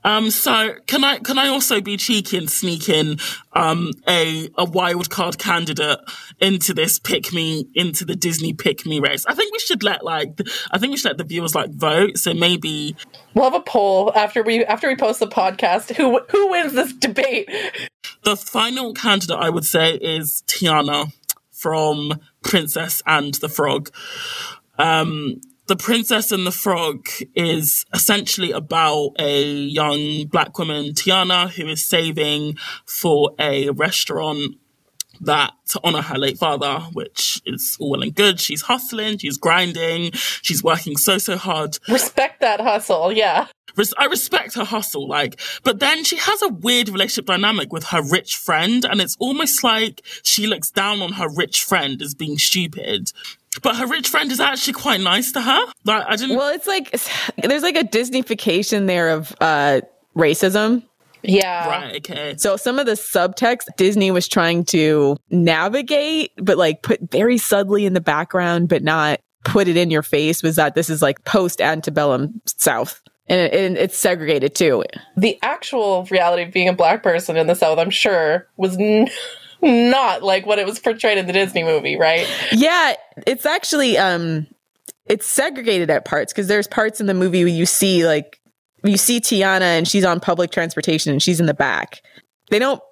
[0.04, 3.18] Um, so can I can I also be cheeky and sneak in
[3.52, 5.98] um, a a wild card candidate
[6.40, 9.24] into this pick me into the Disney pick me race?
[9.26, 10.38] I think we should let like
[10.70, 12.18] I think we should let the viewers like vote.
[12.18, 12.96] So maybe
[13.34, 15.94] we'll have a poll after we after we post the podcast.
[15.94, 17.48] Who who wins this debate?
[18.24, 21.12] The final candidate I would say is Tiana
[21.50, 23.90] from Princess and the Frog.
[24.78, 25.40] Um,
[25.72, 31.82] the Princess and the Frog is essentially about a young black woman, Tiana, who is
[31.82, 34.56] saving for a restaurant
[35.22, 38.38] that to honor her late father, which is all well and good.
[38.38, 41.78] She's hustling, she's grinding, she's working so, so hard.
[41.88, 43.46] Respect that hustle, yeah.
[43.96, 48.02] I respect her hustle, like, but then she has a weird relationship dynamic with her
[48.02, 52.36] rich friend, and it's almost like she looks down on her rich friend as being
[52.36, 53.10] stupid.
[53.60, 55.66] But her rich friend is actually quite nice to her.
[55.84, 56.36] Like, I didn't.
[56.36, 56.90] Well, it's like
[57.42, 59.82] there's like a Disneyfication there of uh,
[60.16, 60.84] racism.
[61.22, 61.68] Yeah.
[61.68, 61.96] Right.
[61.96, 62.34] Okay.
[62.36, 67.86] So some of the subtext Disney was trying to navigate, but like put very subtly
[67.86, 71.24] in the background, but not put it in your face was that this is like
[71.24, 73.00] post antebellum South.
[73.28, 74.84] And, it, and it's segregated too.
[75.16, 79.08] The actual reality of being a black person in the South, I'm sure, was n-
[79.62, 82.28] not like what it was portrayed in the Disney movie, right?
[82.52, 82.94] Yeah,
[83.26, 84.46] it's actually um
[85.06, 88.40] it's segregated at parts because there's parts in the movie where you see like
[88.84, 92.02] you see Tiana and she's on public transportation and she's in the back.
[92.50, 92.82] They don't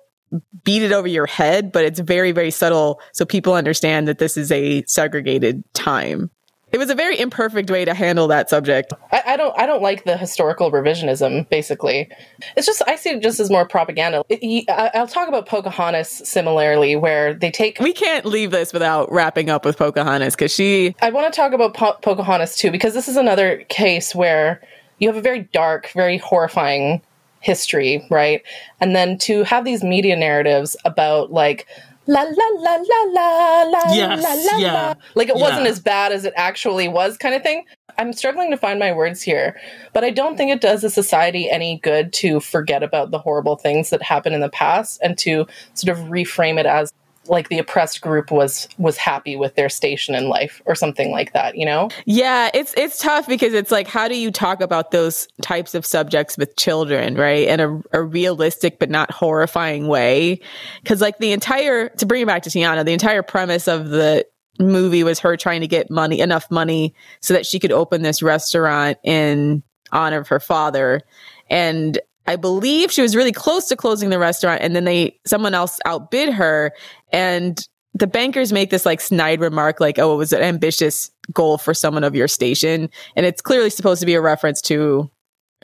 [0.65, 4.37] beat it over your head, but it's very, very subtle so people understand that this
[4.37, 6.31] is a segregated time.
[6.73, 8.93] It was a very imperfect way to handle that subject.
[9.13, 9.59] I, I, don't.
[9.59, 11.49] I don't like the historical revisionism.
[11.49, 12.09] Basically,
[12.57, 14.25] it's just I see it just as more propaganda.
[14.29, 17.79] It, I, will talk about Pocahontas similarly, where they take.
[17.81, 20.95] We can't leave this without wrapping up with Pocahontas because she.
[21.03, 24.61] I want to talk about po- Pocahontas too because this is another case where
[24.99, 27.03] you have a very dark, very horrifying
[27.41, 28.43] history, right?
[28.81, 31.67] And then to have these media narratives about like
[32.11, 34.95] la la la la la la yes, la la yeah, la.
[35.15, 35.43] Like it yeah.
[35.43, 37.65] wasn't as bad as it actually was, kind of thing.
[37.99, 39.61] I'm struggling to find my words here,
[39.93, 43.57] but I don't think it does a society any good to forget about the horrible
[43.57, 46.93] things that happened in the past and to sort of reframe it as
[47.31, 51.33] like the oppressed group was was happy with their station in life or something like
[51.33, 51.89] that you know?
[52.05, 55.87] Yeah it's it's tough because it's like how do you talk about those types of
[55.87, 57.49] subjects with children right?
[57.49, 60.41] In a, a realistic but not horrifying way.
[60.83, 64.27] Because like the entire to bring it back to tiana the entire premise of the
[64.59, 68.23] movie was her trying to get money enough money so that she could open this
[68.23, 69.63] restaurant in
[69.93, 71.01] honor of her father.
[71.49, 75.55] And I believe she was really close to closing the restaurant and then they someone
[75.55, 76.73] else outbid her
[77.13, 81.59] and the bankers make this like snide remark like oh it was an ambitious goal
[81.59, 85.11] for someone of your station and it's clearly supposed to be a reference to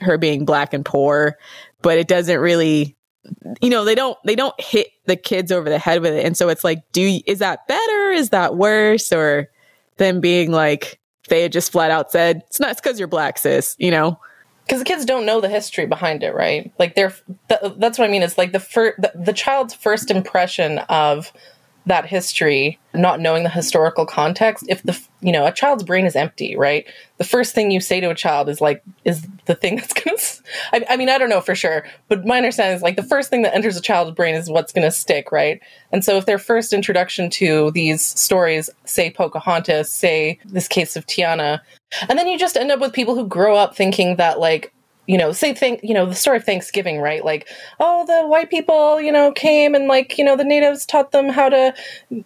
[0.00, 1.38] her being black and poor
[1.82, 2.96] but it doesn't really
[3.60, 6.36] you know they don't they don't hit the kids over the head with it and
[6.36, 8.10] so it's like do is that better?
[8.10, 9.12] Is that worse?
[9.12, 9.48] Or
[9.96, 13.74] them being like they had just flat out said it's not because you're black sis
[13.78, 14.18] you know
[14.66, 16.72] because the kids don't know the history behind it, right?
[16.78, 17.14] Like they're
[17.48, 18.22] th- that's what I mean.
[18.22, 21.32] It's like the first the, the child's first impression of
[21.86, 24.64] that history, not knowing the historical context.
[24.68, 26.84] If the you know a child's brain is empty, right?
[27.18, 30.16] The first thing you say to a child is like is the thing that's gonna.
[30.72, 33.30] I, I mean, I don't know for sure, but my understanding is like the first
[33.30, 35.60] thing that enters a child's brain is what's gonna stick, right?
[35.92, 41.06] And so if their first introduction to these stories, say Pocahontas, say this case of
[41.06, 41.60] Tiana,
[42.08, 44.72] and then you just end up with people who grow up thinking that like
[45.06, 47.24] you know, say think, you know, the story of Thanksgiving, right?
[47.24, 51.12] Like, oh, the white people, you know, came and like, you know, the natives taught
[51.12, 51.74] them how to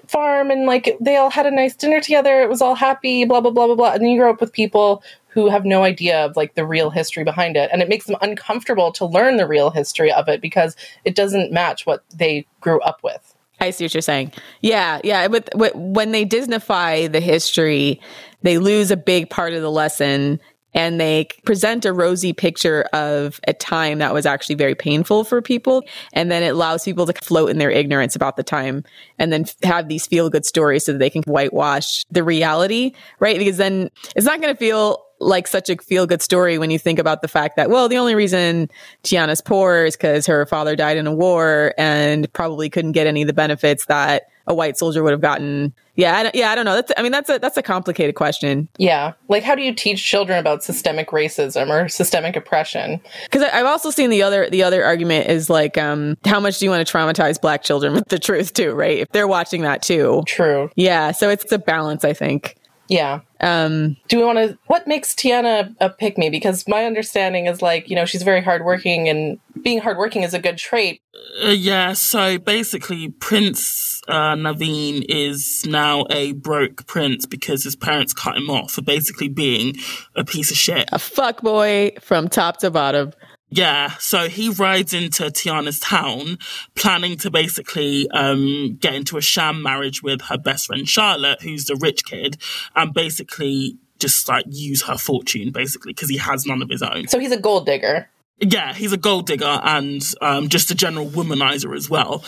[0.06, 2.40] farm and like they all had a nice dinner together.
[2.40, 3.92] It was all happy, blah blah blah blah blah.
[3.92, 7.22] And you grow up with people who have no idea of like the real history
[7.22, 10.74] behind it, and it makes them uncomfortable to learn the real history of it because
[11.04, 13.34] it doesn't match what they grew up with.
[13.60, 14.32] I see what you're saying.
[14.62, 15.28] Yeah, yeah.
[15.28, 18.00] But when they Disneyfy the history,
[18.42, 20.40] they lose a big part of the lesson
[20.72, 25.42] and they present a rosy picture of a time that was actually very painful for
[25.42, 25.82] people.
[26.12, 28.84] And then it allows people to float in their ignorance about the time
[29.18, 33.38] and then have these feel good stories so that they can whitewash the reality, right?
[33.38, 36.78] Because then it's not going to feel like such a feel good story when you
[36.78, 38.70] think about the fact that, well, the only reason
[39.02, 43.22] Tiana's poor is because her father died in a war and probably couldn't get any
[43.22, 45.72] of the benefits that a white soldier would have gotten.
[45.94, 46.74] Yeah, I, yeah, I don't know.
[46.74, 48.68] That's, I mean, that's a that's a complicated question.
[48.78, 53.00] Yeah, like how do you teach children about systemic racism or systemic oppression?
[53.24, 56.64] Because I've also seen the other the other argument is like, um, how much do
[56.64, 58.72] you want to traumatize black children with the truth too?
[58.72, 58.98] Right?
[58.98, 60.70] If they're watching that too, true.
[60.74, 62.56] Yeah, so it's a balance, I think.
[62.90, 63.20] Yeah.
[63.40, 64.58] Um, Do we want to?
[64.66, 66.28] What makes Tiana a pick me?
[66.28, 70.40] Because my understanding is like you know she's very hardworking, and being hardworking is a
[70.40, 71.00] good trait.
[71.44, 78.12] Uh, yeah, so basically, Prince uh, Naveen is now a broke prince because his parents
[78.12, 79.74] cut him off for basically being
[80.16, 80.88] a piece of shit.
[80.92, 83.12] a fuck boy from top to bottom.
[83.52, 86.38] Yeah, so he rides into Tiana's town,
[86.76, 91.64] planning to basically um, get into a sham marriage with her best friend Charlotte, who's
[91.64, 92.36] the rich kid,
[92.76, 97.08] and basically just like use her fortune, basically, because he has none of his own.
[97.08, 98.08] So he's a gold digger.
[98.40, 102.24] Yeah, he's a gold digger and um, just a general womanizer as well.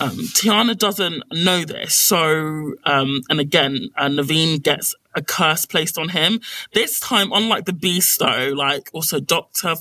[0.00, 5.98] Um, Tiana doesn't know this, so um, and again, uh, Naveen gets a curse placed
[5.98, 6.40] on him.
[6.72, 9.74] This time, unlike the Beast, though, like also Doctor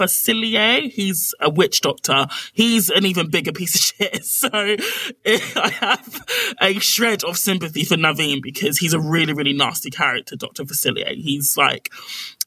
[0.00, 2.26] Facilier, he's a witch doctor.
[2.54, 4.24] He's an even bigger piece of shit.
[4.24, 4.48] So
[5.26, 10.36] I have a shred of sympathy for Naveen because he's a really, really nasty character,
[10.36, 11.14] Doctor Facilier.
[11.14, 11.90] He's like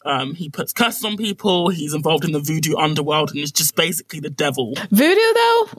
[0.06, 1.70] um, he puts curses on people.
[1.70, 4.74] He's involved in the voodoo underworld and is just basically the devil.
[4.92, 5.70] Voodoo, though,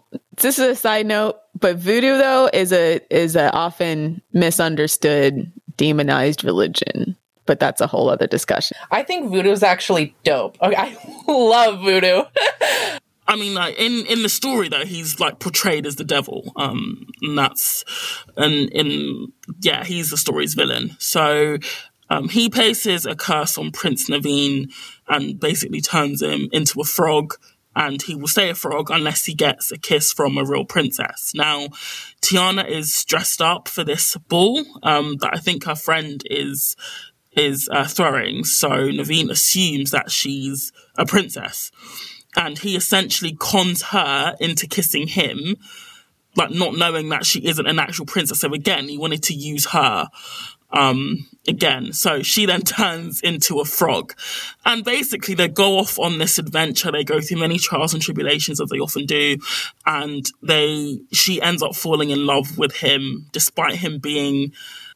[0.41, 6.45] this is a side note, but voodoo though is a is a often misunderstood, demonized
[6.45, 7.17] religion.
[7.47, 8.79] But that's a whole other discussion.
[8.91, 10.57] I think voodoo is actually dope.
[10.63, 10.97] Okay, I
[11.29, 12.23] love voodoo.
[13.27, 16.53] I mean, like in in the story though, he's like portrayed as the devil.
[16.57, 17.85] Um, and that's
[18.37, 20.97] and in yeah, he's the story's villain.
[20.99, 21.59] So
[22.11, 24.73] um, he places a curse on Prince Naveen
[25.09, 27.35] and basically turns him into a frog.
[27.77, 31.33] And he will stay a frog unless he gets a kiss from a real princess.
[31.35, 31.69] Now,
[32.23, 36.77] Tiana is dressed up for this ball um, that I think her friend is
[37.37, 38.45] is uh, throwing.
[38.45, 41.73] So Naveen assumes that she's a princess,
[42.37, 45.57] and he essentially cons her into kissing him,
[46.37, 48.39] like not knowing that she isn't an actual princess.
[48.39, 50.09] So again, he wanted to use her
[50.75, 51.93] um, again.
[51.93, 54.15] So she then turns into a frog.
[54.67, 56.93] And basically they go off on this adventure.
[56.93, 59.39] They go through many trials and tribulations as they often do.
[59.87, 64.53] And they, she ends up falling in love with him despite him being,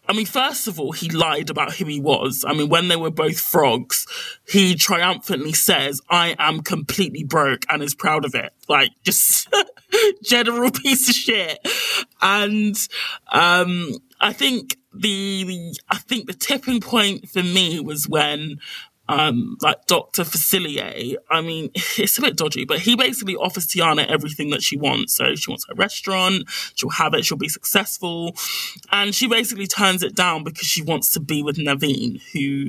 [0.09, 2.45] I mean, first of all, he lied about who he was.
[2.47, 4.07] I mean, when they were both frogs,
[4.49, 8.53] he triumphantly says, I am completely broke and is proud of it.
[8.69, 9.49] Like, just
[10.23, 11.59] general piece of shit.
[12.21, 12.77] And,
[13.33, 18.59] um, I think the, the, I think the tipping point for me was when
[19.09, 20.23] um, like Dr.
[20.23, 24.77] Facilier, I mean, it's a bit dodgy, but he basically offers Tiana everything that she
[24.77, 25.17] wants.
[25.17, 28.37] So she wants her restaurant, she'll have it, she'll be successful.
[28.93, 32.69] And she basically turns it down because she wants to be with Naveen, who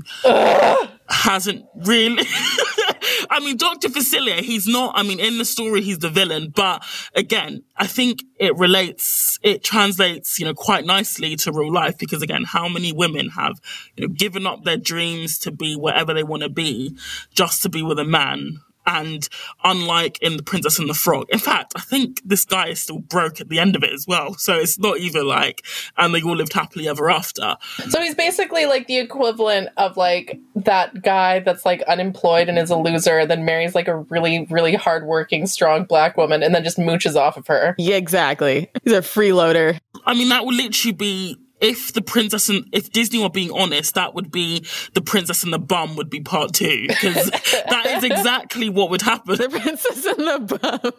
[1.09, 2.23] hasn't really.
[3.29, 3.89] I mean, Dr.
[3.89, 6.83] Facilier, he's not, I mean, in the story, he's the villain, but
[7.15, 12.21] again, I think it relates, it translates, you know, quite nicely to real life because
[12.21, 13.59] again, how many women have,
[13.95, 16.97] you know, given up their dreams to be whatever they want to be
[17.33, 19.29] just to be with a man and
[19.63, 22.99] unlike in The Princess and the Frog, in fact, I think this guy is still
[22.99, 24.33] broke at the end of it as well.
[24.33, 25.63] So it's not even like,
[25.95, 27.55] and they all lived happily ever after.
[27.89, 32.71] So he's basically like the equivalent of like that guy that's like unemployed and is
[32.71, 36.79] a loser, then marries like a really, really hardworking, strong black woman, and then just
[36.79, 37.75] mooches off of her.
[37.77, 38.71] Yeah, exactly.
[38.83, 39.79] He's a freeloader.
[40.05, 43.95] I mean, that would literally be if the princess and if Disney were being honest,
[43.95, 48.03] that would be the princess and the bum would be part two because that is
[48.03, 49.37] exactly what would happen.
[49.37, 50.93] The princess and the bum.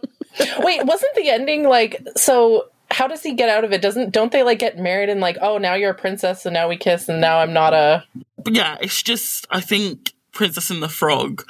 [0.64, 2.66] Wait, wasn't the ending like so?
[2.90, 3.81] How does he get out of it?
[3.81, 6.68] Doesn't don't they like get married and like oh now you're a princess and now
[6.68, 8.05] we kiss and now I'm not a
[8.37, 11.44] But yeah, it's just I think Princess and the Frog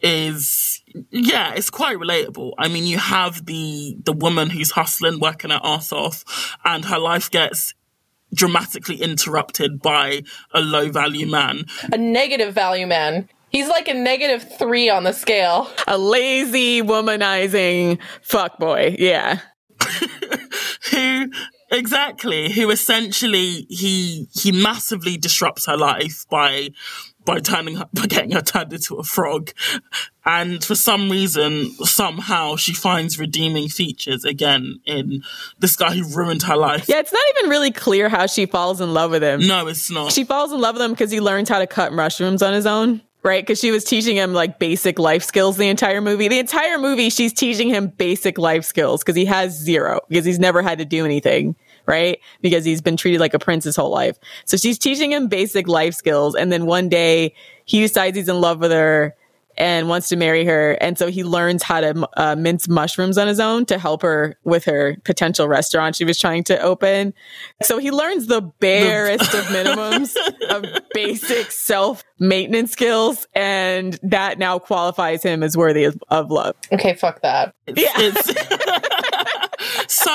[0.00, 2.52] is yeah, it's quite relatable.
[2.58, 6.98] I mean, you have the the woman who's hustling, working her ass off, and her
[6.98, 7.74] life gets
[8.34, 11.64] dramatically interrupted by a low value man.
[11.92, 13.28] a negative value man.
[13.50, 15.70] He's like a negative three on the scale.
[15.86, 18.96] A lazy, womanizing fuckboy.
[18.98, 19.40] Yeah.
[20.90, 21.30] who
[21.70, 26.70] exactly who essentially he he massively disrupts her life by
[27.28, 29.50] by turning her, by getting her turned into a frog
[30.24, 35.22] and for some reason somehow she finds redeeming features again in
[35.58, 38.80] this guy who ruined her life Yeah, it's not even really clear how she falls
[38.80, 39.46] in love with him.
[39.46, 41.92] no it's not She falls in love with him because he learns how to cut
[41.92, 43.02] mushrooms on his own.
[43.24, 43.44] Right?
[43.44, 46.28] Because she was teaching him like basic life skills the entire movie.
[46.28, 50.38] The entire movie, she's teaching him basic life skills because he has zero, because he's
[50.38, 51.56] never had to do anything.
[51.88, 52.20] Right?
[52.42, 54.18] Because he's been treated like a prince his whole life.
[54.44, 56.34] So she's teaching him basic life skills.
[56.34, 59.16] And then one day he decides he's in love with her
[59.58, 60.78] and wants to marry her.
[60.80, 64.38] And so he learns how to uh, mince mushrooms on his own to help her
[64.44, 67.12] with her potential restaurant she was trying to open.
[67.62, 70.14] So he learns the barest of minimums
[70.48, 73.26] of basic self maintenance skills.
[73.34, 76.54] And that now qualifies him as worthy of, of love.
[76.72, 77.52] Okay, fuck that.
[77.74, 78.12] yeah.
[79.88, 80.10] So,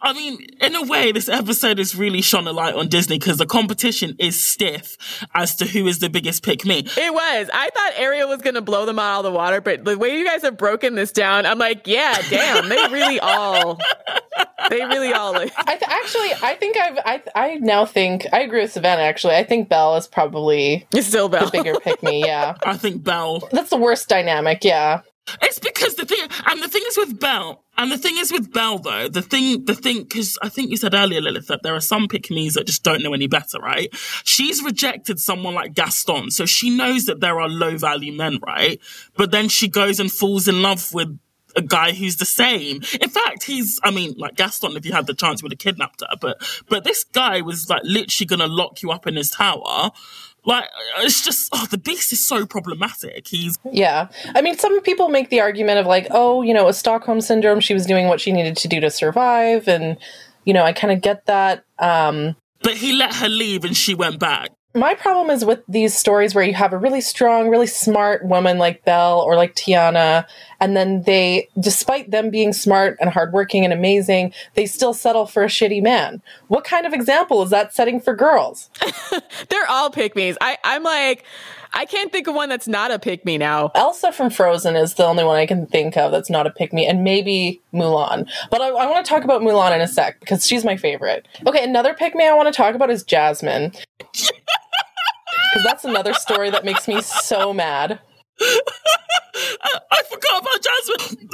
[0.00, 3.38] I mean, in a way, this episode has really shone a light on Disney because
[3.38, 4.96] the competition is stiff
[5.34, 6.78] as to who is the biggest pick me.
[6.96, 7.50] It was.
[7.52, 10.16] I thought Ariel was going to blow them out of the water, but the way
[10.18, 13.78] you guys have broken this down, I'm like, yeah, damn, they really all,
[14.70, 15.32] they really all.
[15.32, 19.02] Like- I th- actually, I think I've, I, I now think I agree with Savannah.
[19.02, 21.46] Actually, I think Belle is probably it's still Belle.
[21.46, 22.24] the bigger pick me.
[22.24, 23.40] Yeah, I think Belle.
[23.52, 24.64] that's the worst dynamic.
[24.64, 25.02] Yeah,
[25.42, 28.52] It's because the thing, and the thing is with Belle, and the thing is with
[28.52, 31.74] Belle though, the thing, the thing, because I think you said earlier, Lilith, that there
[31.74, 33.88] are some pick that just don't know any better, right?
[34.24, 38.80] She's rejected someone like Gaston, so she knows that there are low value men, right?
[39.16, 41.18] But then she goes and falls in love with
[41.56, 42.82] a guy who's the same.
[43.00, 46.02] In fact, he's, I mean, like Gaston, if you had the chance, would have kidnapped
[46.02, 49.90] her, but, but this guy was like literally gonna lock you up in his tower.
[50.46, 50.68] Like,
[51.00, 53.26] it's just, oh, the beast is so problematic.
[53.28, 54.08] He's yeah.
[54.34, 57.60] I mean, some people make the argument of like, oh, you know, a Stockholm syndrome.
[57.60, 59.98] She was doing what she needed to do to survive, and
[60.44, 61.64] you know, I kind of get that.
[61.78, 64.50] Um, But he let her leave and she went back.
[64.74, 68.58] my problem is with these stories where you have a really strong, really smart woman
[68.58, 70.26] like Belle or like Tiana,
[70.60, 75.42] and then they, despite them being smart and hardworking and amazing, they still settle for
[75.42, 76.22] a shitty man.
[76.48, 78.70] What kind of example is that setting for girls?
[79.48, 80.36] They're all pick me's.
[80.40, 81.24] I, I'm like,
[81.72, 83.70] I can't think of one that's not a pick me now.
[83.74, 86.72] Elsa from Frozen is the only one I can think of that's not a pick
[86.72, 88.28] me, and maybe Mulan.
[88.50, 91.26] But I, I want to talk about Mulan in a sec because she's my favorite.
[91.46, 93.72] Okay, another pick me I want to talk about is Jasmine.
[95.52, 97.98] Because that's another story that makes me so mad.
[98.40, 101.28] I forgot about Jasmine.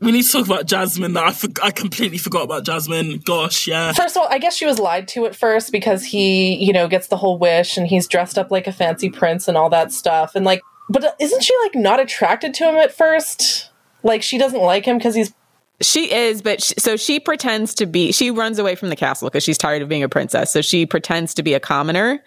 [0.00, 1.12] we need to talk about Jasmine.
[1.14, 3.18] That I, for- I completely forgot about Jasmine.
[3.24, 3.92] Gosh, yeah.
[3.92, 6.88] First of all, I guess she was lied to at first because he, you know,
[6.88, 9.92] gets the whole wish and he's dressed up like a fancy prince and all that
[9.92, 10.34] stuff.
[10.34, 13.70] And like, but isn't she like not attracted to him at first?
[14.02, 15.32] Like she doesn't like him because he's
[15.80, 19.28] She is, but sh so she pretends to be, she runs away from the castle
[19.28, 20.52] because she's tired of being a princess.
[20.52, 22.22] So she pretends to be a commoner.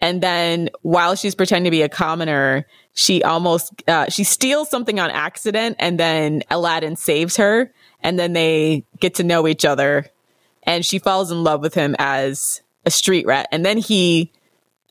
[0.00, 2.66] And then while she's pretending to be a commoner,
[2.98, 7.72] she almost, uh, she steals something on accident and then Aladdin saves her.
[8.00, 10.06] And then they get to know each other
[10.64, 13.46] and she falls in love with him as a street rat.
[13.52, 14.32] And then he,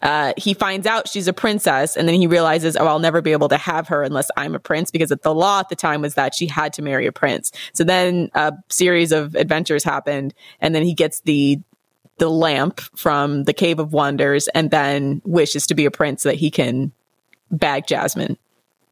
[0.02, 3.34] uh, he finds out she's a princess and then he realizes, oh, I'll never be
[3.34, 6.14] able to have her unless I'm a prince because the law at the time was
[6.14, 7.52] that she had to marry a prince.
[7.74, 11.60] So then a series of adventures happened and then he gets the
[12.20, 16.30] the lamp from the Cave of Wonders and then wishes to be a prince so
[16.30, 16.94] that he can
[17.52, 18.38] bag Jasmine.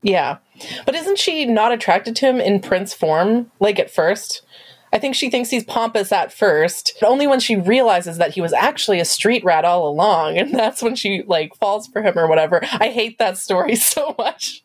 [0.02, 0.38] Yeah.
[0.86, 4.44] But isn't she not attracted to him in prince form, like at first?
[4.94, 8.40] I think she thinks he's pompous at first, but only when she realizes that he
[8.40, 12.18] was actually a street rat all along, and that's when she like falls for him
[12.18, 12.62] or whatever.
[12.64, 14.64] I hate that story so much.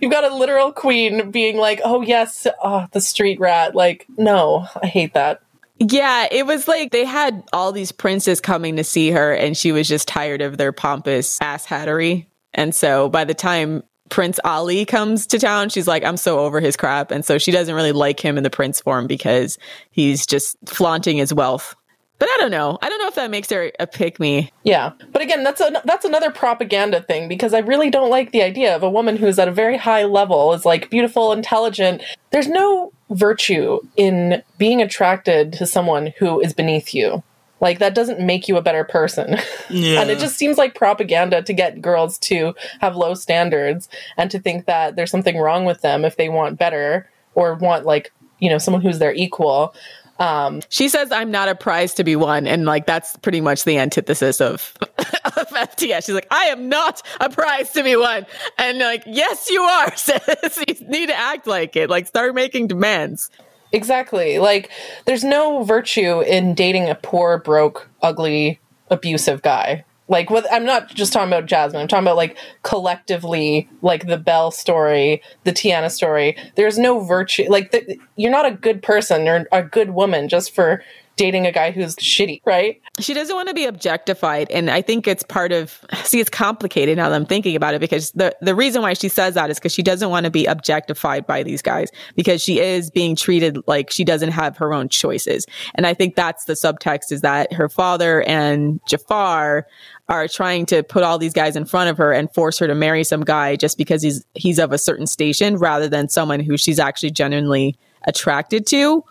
[0.00, 4.68] You've got a literal queen being like, "Oh yes, oh, the street rat." Like, no,
[4.80, 5.42] I hate that.
[5.78, 9.72] Yeah, it was like they had all these princes coming to see her, and she
[9.72, 12.26] was just tired of their pompous ass hattery.
[12.54, 16.60] And so by the time Prince Ali comes to town, she's like, I'm so over
[16.60, 17.10] his crap.
[17.10, 19.58] And so she doesn't really like him in the prince form because
[19.90, 21.74] he's just flaunting his wealth.
[22.18, 22.78] But I don't know.
[22.80, 24.52] I don't know if that makes her a pick me.
[24.62, 28.42] Yeah, but again, that's a that's another propaganda thing because I really don't like the
[28.42, 32.00] idea of a woman who's at a very high level is like beautiful, intelligent.
[32.30, 37.24] There's no virtue in being attracted to someone who is beneath you.
[37.62, 39.38] Like that doesn't make you a better person.
[39.70, 40.00] Yeah.
[40.02, 43.88] and it just seems like propaganda to get girls to have low standards
[44.18, 47.86] and to think that there's something wrong with them if they want better or want
[47.86, 49.74] like, you know, someone who's their equal.
[50.18, 52.48] Um, She says, I'm not a prize to be won.
[52.48, 56.04] And like, that's pretty much the antithesis of, of FDS.
[56.04, 58.26] She's like, I am not a prize to be won.
[58.58, 60.64] And like, yes, you are, sis.
[60.66, 61.88] You need to act like it.
[61.88, 63.30] Like, start making demands.
[63.72, 64.38] Exactly.
[64.38, 64.70] Like,
[65.06, 68.60] there's no virtue in dating a poor, broke, ugly,
[68.90, 69.84] abusive guy.
[70.08, 71.80] Like, with, I'm not just talking about Jasmine.
[71.80, 76.36] I'm talking about like collectively, like the Belle story, the Tiana story.
[76.54, 77.46] There's no virtue.
[77.48, 80.82] Like, the, you're not a good person or a good woman just for
[81.16, 82.80] dating a guy who's shitty, right?
[83.00, 84.50] She doesn't want to be objectified.
[84.50, 87.80] And I think it's part of, see, it's complicated now that I'm thinking about it
[87.80, 90.46] because the, the reason why she says that is because she doesn't want to be
[90.46, 94.88] objectified by these guys because she is being treated like she doesn't have her own
[94.88, 95.46] choices.
[95.74, 99.66] And I think that's the subtext is that her father and Jafar
[100.08, 102.74] are trying to put all these guys in front of her and force her to
[102.74, 106.56] marry some guy just because he's he's of a certain station rather than someone who
[106.56, 109.04] she's actually genuinely attracted to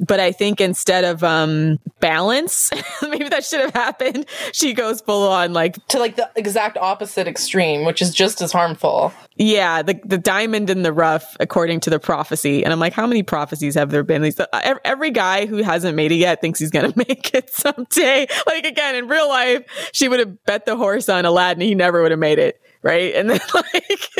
[0.00, 2.70] but I think instead of um balance,
[3.02, 4.26] maybe that should have happened.
[4.52, 8.52] She goes full on like to like the exact opposite extreme, which is just as
[8.52, 9.12] harmful.
[9.36, 12.64] Yeah, the the diamond in the rough, according to the prophecy.
[12.64, 14.22] And I'm like, how many prophecies have there been?
[14.22, 14.40] These
[14.84, 18.26] every guy who hasn't made it yet thinks he's gonna make it someday.
[18.46, 21.60] Like again, in real life, she would have bet the horse on Aladdin.
[21.60, 23.14] He never would have made it right?
[23.14, 24.10] And then like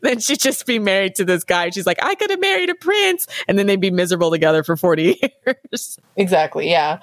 [0.00, 1.70] then she'd just be married to this guy.
[1.70, 4.76] She's like, I could have married a prince, and then they'd be miserable together for
[4.76, 5.98] forty years.
[6.16, 6.70] Exactly.
[6.70, 7.00] Yeah.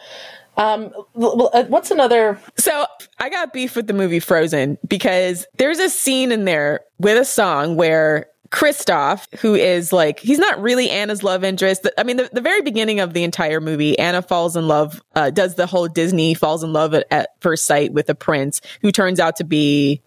[0.56, 2.40] Um, uh, what's another?
[2.58, 2.86] So
[3.20, 7.26] I got beef with the movie Frozen because there's a scene in there with a
[7.26, 11.90] song where Kristoff, who is like, he's not really Anna's love interest.
[11.98, 15.32] I mean, the, the very beginning of the entire movie, Anna falls in love, uh,
[15.32, 18.92] does the whole Disney falls in love at, at first sight with a prince who
[18.92, 20.04] turns out to be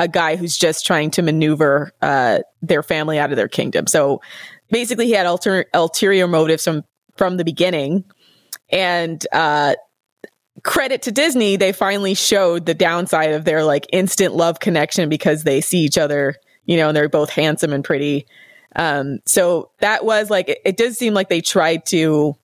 [0.00, 3.86] a guy who's just trying to maneuver uh, their family out of their kingdom.
[3.86, 4.22] So
[4.70, 6.84] basically, he had alter- ulterior motives from
[7.16, 8.04] from the beginning,
[8.70, 9.74] and uh,
[10.64, 15.44] credit to Disney, they finally showed the downside of their like instant love connection because
[15.44, 16.34] they see each other,
[16.64, 18.26] you know, and they're both handsome and pretty.
[18.76, 22.36] Um, so that was like it, it did seem like they tried to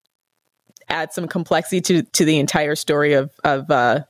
[0.91, 4.05] add some complexity to to the entire story of of uh,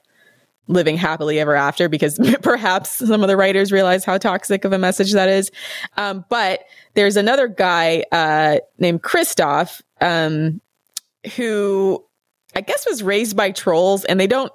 [0.68, 4.78] living happily ever after because perhaps some of the writers realize how toxic of a
[4.78, 5.50] message that is.
[5.96, 6.64] Um, but
[6.94, 10.60] there's another guy uh, named Kristoff um,
[11.36, 12.04] who
[12.54, 14.52] I guess was raised by trolls, and they don't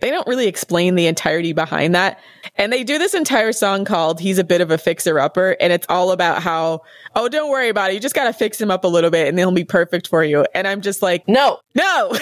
[0.00, 2.18] they don't really explain the entirety behind that.
[2.56, 5.56] And they do this entire song called He's a Bit of a Fixer Upper.
[5.60, 6.82] And it's all about how,
[7.14, 7.94] oh, don't worry about it.
[7.94, 10.22] You just got to fix him up a little bit and he'll be perfect for
[10.22, 10.44] you.
[10.54, 12.12] And I'm just like, no, no.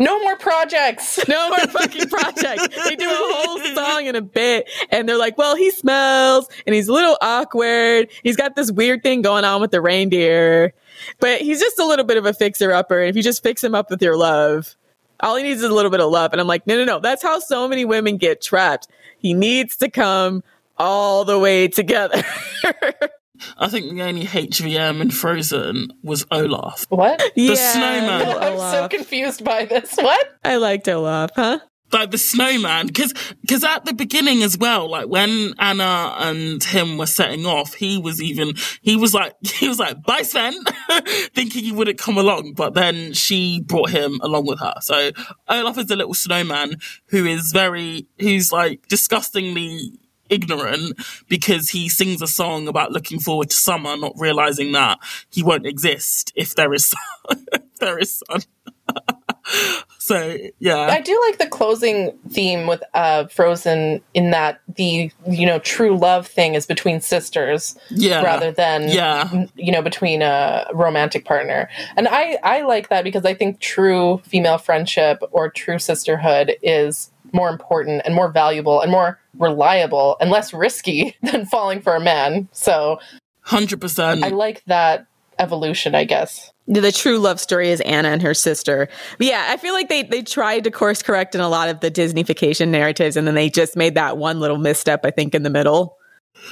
[0.00, 1.20] no more projects.
[1.28, 2.68] No more fucking projects.
[2.84, 6.74] they do a whole song in a bit and they're like, well, he smells and
[6.74, 8.08] he's a little awkward.
[8.22, 10.72] He's got this weird thing going on with the reindeer,
[11.20, 13.00] but he's just a little bit of a fixer upper.
[13.00, 14.74] And if you just fix him up with your love,
[15.20, 16.32] all he needs is a little bit of love.
[16.32, 16.98] And I'm like, no, no, no.
[16.98, 18.88] That's how so many women get trapped.
[19.18, 20.42] He needs to come
[20.78, 22.24] all the way together.
[23.58, 26.86] I think the only HVM in Frozen was Olaf.
[26.88, 27.20] What?
[27.40, 28.26] The yeah, snowman.
[28.26, 29.96] Oh, I'm so confused by this.
[29.96, 30.38] What?
[30.44, 31.60] I liked Olaf, huh?
[31.92, 36.98] like the snowman because because at the beginning as well like when anna and him
[36.98, 40.54] were setting off he was even he was like he was like bye sven
[41.34, 45.10] thinking he wouldn't come along but then she brought him along with her so
[45.48, 46.76] olaf is a little snowman
[47.06, 49.92] who is very who's like disgustingly
[50.30, 54.98] ignorant because he sings a song about looking forward to summer not realizing that
[55.30, 56.94] he won't exist if there is
[57.30, 58.42] if there is sun.
[59.98, 60.88] So yeah.
[60.90, 65.96] I do like the closing theme with uh frozen in that the you know true
[65.96, 68.22] love thing is between sisters yeah.
[68.22, 69.46] rather than yeah.
[69.56, 71.68] you know between a romantic partner.
[71.96, 77.10] And i i like that because i think true female friendship or true sisterhood is
[77.32, 82.00] more important and more valuable and more reliable and less risky than falling for a
[82.00, 82.98] man so
[83.46, 85.06] 100% i like that
[85.38, 88.88] evolution i guess the true love story is Anna and her sister.
[89.18, 91.80] But yeah, I feel like they they tried to course correct in a lot of
[91.80, 95.42] the Disneyfication narratives, and then they just made that one little misstep, I think, in
[95.42, 95.96] the middle.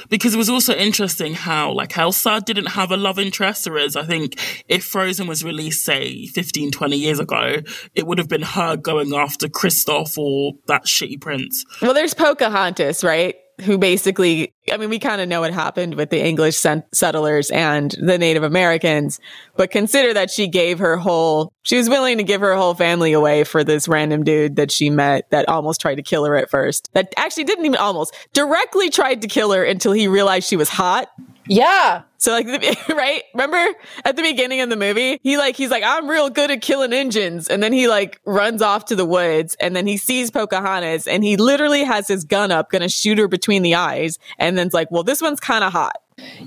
[0.09, 4.03] Because it was also interesting how, like, Elsa didn't have a love interest, whereas I
[4.03, 7.57] think if Frozen was released, say, 15, 20 years ago,
[7.95, 11.65] it would have been her going after Kristoff or that shitty prince.
[11.81, 13.35] Well, there's Pocahontas, right?
[13.61, 16.57] Who basically, I mean, we kind of know what happened with the English
[16.93, 19.19] settlers and the Native Americans,
[19.55, 23.13] but consider that she gave her whole, she was willing to give her whole family
[23.13, 26.49] away for this random dude that she met that almost tried to kill her at
[26.49, 26.89] first.
[26.93, 30.69] That actually didn't even almost, directly tried to kill her until he realized she was
[30.69, 31.09] hot.
[31.49, 32.03] Yeah.
[32.17, 32.47] So like,
[32.89, 33.23] right?
[33.33, 33.75] Remember
[34.05, 36.93] at the beginning of the movie, he like, he's like, I'm real good at killing
[36.93, 37.47] engines.
[37.47, 41.23] And then he like runs off to the woods and then he sees Pocahontas and
[41.23, 44.19] he literally has his gun up, gonna shoot her between the eyes.
[44.37, 45.95] And then's like, well, this one's kind of hot.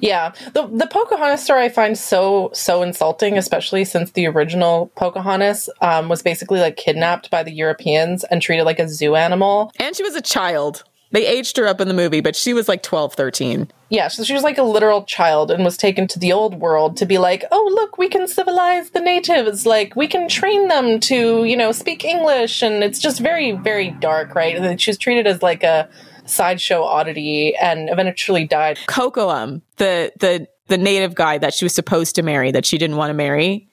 [0.01, 0.33] Yeah.
[0.53, 6.09] The the Pocahontas story I find so so insulting, especially since the original Pocahontas um,
[6.09, 9.73] was basically like kidnapped by the Europeans and treated like a zoo animal.
[9.79, 10.85] And she was a child.
[11.13, 13.71] They aged her up in the movie, but she was like 12, 13.
[13.91, 16.97] Yeah, so she was like a literal child and was taken to the old world
[16.97, 19.67] to be like, oh, look, we can civilize the natives.
[19.67, 22.63] Like, we can train them to, you know, speak English.
[22.63, 24.57] And it's just very, very dark, right?
[24.57, 25.89] And she was treated as like a
[26.25, 28.79] sideshow oddity and eventually died.
[28.89, 32.97] Kocoum, the, the, the native guy that she was supposed to marry that she didn't
[32.97, 33.69] want to marry.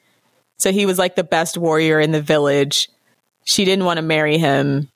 [0.57, 2.89] So he was like the best warrior in the village.
[3.45, 4.89] She didn't want to marry him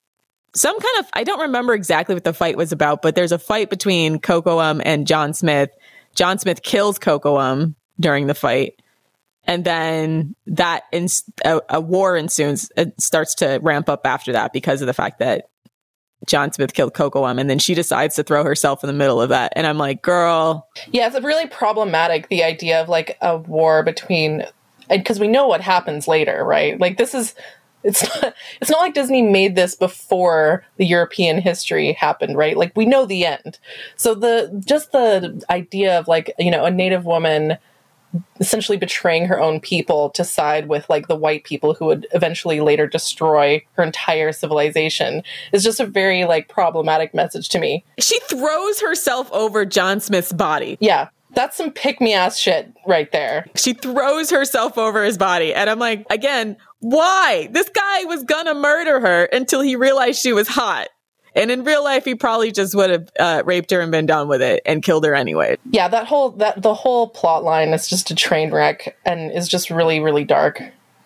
[0.55, 3.39] some kind of I don't remember exactly what the fight was about, but there's a
[3.39, 5.69] fight between Kocoum and John Smith.
[6.15, 8.79] John Smith kills Kocoum during the fight.
[9.45, 12.71] And then that ins- a, a war ensues.
[12.77, 15.49] It starts to ramp up after that because of the fact that
[16.25, 19.29] John Smith killed Kocoum, and then she decides to throw herself in the middle of
[19.29, 19.51] that.
[19.57, 20.69] And I'm like, girl.
[20.91, 24.45] Yeah, it's really problematic the idea of like a war between,
[24.89, 26.79] because we know what happens later, right?
[26.79, 27.35] Like this is
[27.83, 32.57] it's not, it's not like Disney made this before the European history happened, right?
[32.57, 33.59] Like we know the end.
[33.95, 37.57] So the just the idea of like, you know, a native woman
[38.39, 42.61] essentially betraying her own people to side with like the white people who would eventually
[42.61, 47.83] later destroy her entire civilization is just a very like problematic message to me.
[47.99, 50.77] She throws herself over John Smith's body.
[50.79, 51.09] Yeah.
[51.35, 53.47] That's some pick me ass shit right there.
[53.55, 55.51] She throws herself over his body.
[55.51, 57.47] And I'm like, again, why?
[57.51, 60.89] This guy was gonna murder her until he realized she was hot.
[61.35, 64.27] And in real life, he probably just would have uh, raped her and been done
[64.27, 65.57] with it and killed her anyway.
[65.71, 69.47] Yeah, that whole that the whole plot line is just a train wreck and is
[69.47, 70.61] just really really dark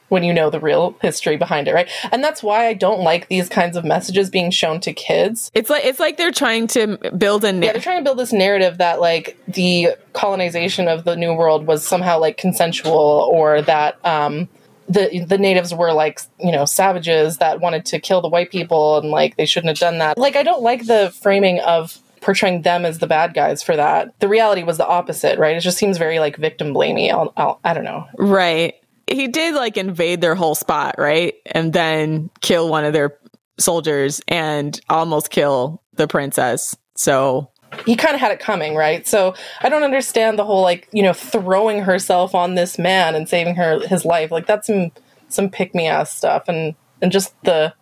[0.09, 1.89] when you know the real history behind it, right?
[2.11, 5.51] And that's why I don't like these kinds of messages being shown to kids.
[5.53, 8.34] It's like it's like they're trying to build a yeah, they're trying to build this
[8.34, 14.03] narrative that like the colonization of the New World was somehow like consensual or that
[14.05, 14.47] um,
[14.88, 18.97] the the natives were like you know savages that wanted to kill the white people
[18.97, 20.17] and like they shouldn't have done that.
[20.17, 24.19] Like I don't like the framing of portraying them as the bad guys for that.
[24.19, 25.55] The reality was the opposite, right?
[25.55, 27.11] It just seems very like victim blamey.
[27.11, 28.07] I'll, I'll, I don't know.
[28.17, 28.73] Right
[29.07, 31.35] he did like invade their whole spot, right?
[31.47, 33.17] And then kill one of their
[33.57, 36.75] soldiers and almost kill the princess.
[36.95, 37.49] So
[37.86, 39.07] he kind of had it coming, right?
[39.07, 43.28] So I don't understand the whole like, you know, throwing herself on this man and
[43.28, 44.32] saving her his life.
[44.32, 44.91] Like that's some
[45.30, 47.73] some pick me ass stuff and and just the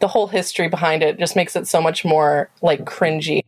[0.00, 3.42] the whole history behind it just makes it so much more like cringy.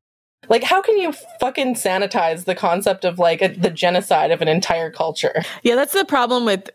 [0.48, 4.48] Like, how can you fucking sanitize the concept of like a, the genocide of an
[4.48, 5.42] entire culture?
[5.62, 6.70] Yeah, that's the problem with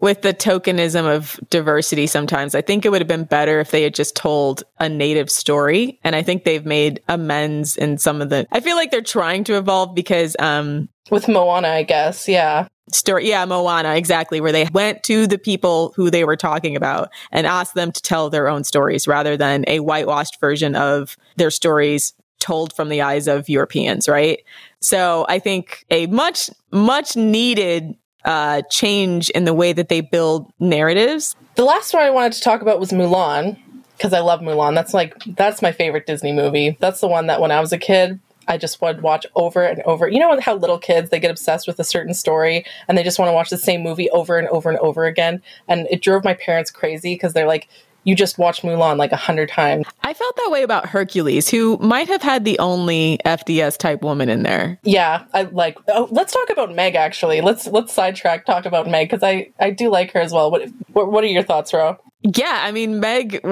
[0.00, 2.54] with the tokenism of diversity sometimes.
[2.54, 5.98] I think it would have been better if they had just told a native story.
[6.02, 9.44] And I think they've made amends in some of the I feel like they're trying
[9.44, 12.68] to evolve because um with Moana, I guess, yeah.
[12.92, 17.10] Story yeah, Moana, exactly, where they went to the people who they were talking about
[17.30, 21.50] and asked them to tell their own stories rather than a whitewashed version of their
[21.50, 24.40] stories told from the eyes of Europeans, right?
[24.80, 27.94] So I think a much, much needed
[28.24, 31.36] uh, change in the way that they build narratives.
[31.54, 33.58] The last one I wanted to talk about was Mulan
[33.96, 34.74] because I love Mulan.
[34.74, 36.76] That's like that's my favorite Disney movie.
[36.80, 38.18] That's the one that when I was a kid,
[38.48, 40.08] I just would watch over and over.
[40.08, 43.18] You know how little kids they get obsessed with a certain story and they just
[43.18, 45.42] want to watch the same movie over and over and over again.
[45.68, 47.68] And it drove my parents crazy because they're like,
[48.04, 49.86] you just watched Mulan like a hundred times.
[50.02, 54.28] I felt that way about Hercules, who might have had the only FDS type woman
[54.28, 54.78] in there.
[54.82, 55.78] Yeah, I like.
[55.88, 56.94] Oh, let's talk about Meg.
[56.94, 60.50] Actually, let's let's sidetrack talk about Meg because I I do like her as well.
[60.50, 61.98] What what, what are your thoughts, Reaux?
[62.22, 63.40] Yeah, I mean Meg.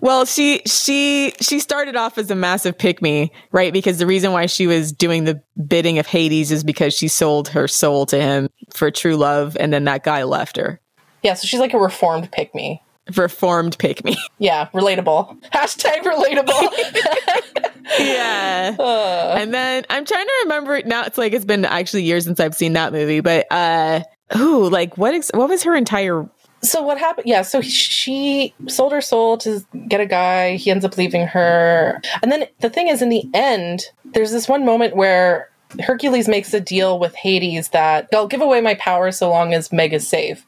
[0.00, 3.72] Well, she she she started off as a massive pick me, right?
[3.72, 7.48] Because the reason why she was doing the bidding of Hades is because she sold
[7.48, 10.80] her soul to him for true love, and then that guy left her.
[11.22, 12.82] Yeah, so she's like a reformed pick me
[13.16, 14.16] reformed pick me.
[14.38, 15.40] Yeah, relatable.
[15.50, 17.70] Hashtag relatable.
[17.98, 18.76] yeah.
[18.78, 19.36] Uh.
[19.38, 21.04] And then I'm trying to remember now.
[21.04, 24.00] It's like it's been actually years since I've seen that movie, but uh,
[24.36, 25.14] ooh, like what?
[25.14, 26.28] Ex- what was her entire?
[26.62, 27.26] So what happened?
[27.26, 30.56] Yeah, so she sold her soul to get a guy.
[30.56, 34.48] He ends up leaving her, and then the thing is, in the end, there's this
[34.48, 35.50] one moment where
[35.80, 39.72] Hercules makes a deal with Hades that they'll give away my power so long as
[39.72, 40.46] Meg is safe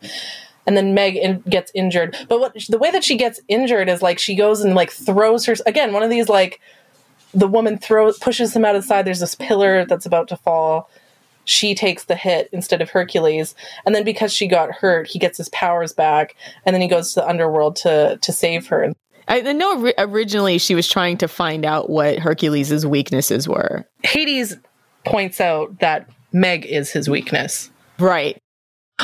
[0.67, 2.17] and then Meg in, gets injured.
[2.29, 5.47] But what the way that she gets injured is like she goes and like throws
[5.47, 6.61] her again one of these like
[7.33, 9.05] the woman throws pushes him out of the side.
[9.05, 10.91] There's this pillar that's about to fall.
[11.45, 13.55] She takes the hit instead of Hercules,
[13.85, 17.13] and then because she got hurt, he gets his powers back, and then he goes
[17.13, 18.93] to the underworld to to save her.
[19.29, 23.85] I know originally she was trying to find out what Hercules' weaknesses were.
[24.03, 24.57] Hades
[25.05, 27.71] points out that Meg is his weakness.
[27.99, 28.39] Right.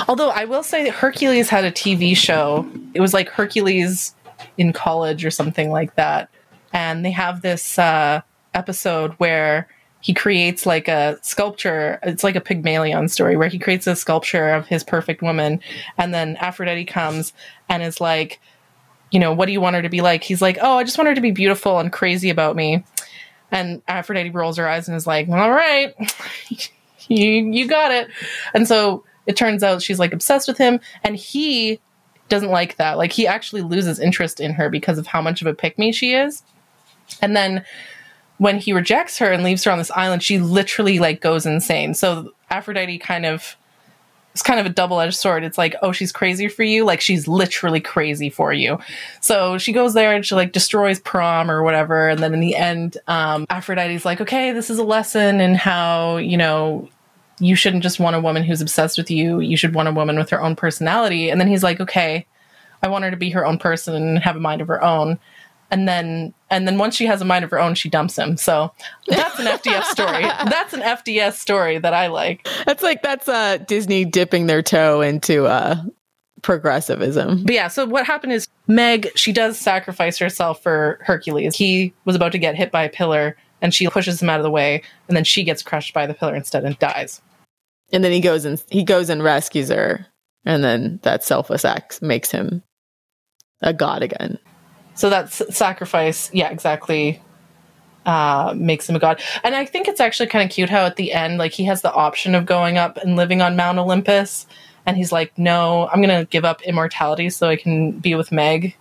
[0.09, 2.67] Although I will say Hercules had a TV show.
[2.95, 4.15] It was like Hercules
[4.57, 6.29] in college or something like that.
[6.73, 8.23] and they have this uh,
[8.55, 9.69] episode where
[10.01, 11.99] he creates like a sculpture.
[12.03, 15.61] It's like a Pygmalion story where he creates a sculpture of his perfect woman,
[15.99, 17.33] and then Aphrodite comes
[17.69, 18.41] and is like,
[19.11, 20.25] you know, what do you want her to be like?
[20.25, 22.85] He's like, oh, I just want her to be beautiful and crazy about me.
[23.51, 25.95] And Aphrodite rolls her eyes and is like, all right,
[27.09, 28.09] you you got it.
[28.55, 31.81] And so it turns out she's like obsessed with him, and he
[32.29, 32.99] doesn't like that.
[32.99, 35.93] Like he actually loses interest in her because of how much of a pick me
[35.93, 36.43] she is.
[37.21, 37.65] And then
[38.39, 41.95] when he rejects her and leaves her on this island, she literally like goes insane.
[41.95, 43.57] So Aphrodite kind of
[44.33, 45.45] it's kind of a double-edged sword.
[45.45, 48.79] It's like, oh, she's crazy for you, like she's literally crazy for you.
[49.21, 52.57] So she goes there and she like destroys prom or whatever, and then in the
[52.57, 56.89] end, um, Aphrodite's like, okay, this is a lesson in how you know
[57.43, 59.41] you shouldn't just want a woman who's obsessed with you.
[59.41, 61.29] You should want a woman with her own personality.
[61.29, 62.27] And then he's like, okay,
[62.83, 65.19] I want her to be her own person and have a mind of her own
[65.73, 68.37] and then and then once she has a mind of her own, she dumps him.
[68.37, 68.73] So
[69.09, 70.23] that's an FDS story.
[70.51, 72.47] That's an FDS story that I like.
[72.67, 75.83] That's like that's uh Disney dipping their toe into uh
[76.43, 77.45] progressivism.
[77.45, 81.57] But yeah, so what happened is Meg, she does sacrifice herself for Hercules.
[81.57, 84.45] He was about to get hit by a pillar and she pushes him out of
[84.45, 87.23] the way and then she gets crushed by the pillar instead and dies.
[87.93, 90.07] And then he goes and he goes and rescues her
[90.45, 92.63] and then that selfless act makes him
[93.61, 94.39] a god again.
[94.95, 97.23] So that sacrifice, yeah, exactly,
[98.05, 99.23] uh, makes him a god.
[99.45, 101.83] And I think it's actually kind of cute how at the end, like he has
[101.83, 104.47] the option of going up and living on Mount Olympus,
[104.85, 108.77] and he's like, "No, I'm gonna give up immortality so I can be with Meg."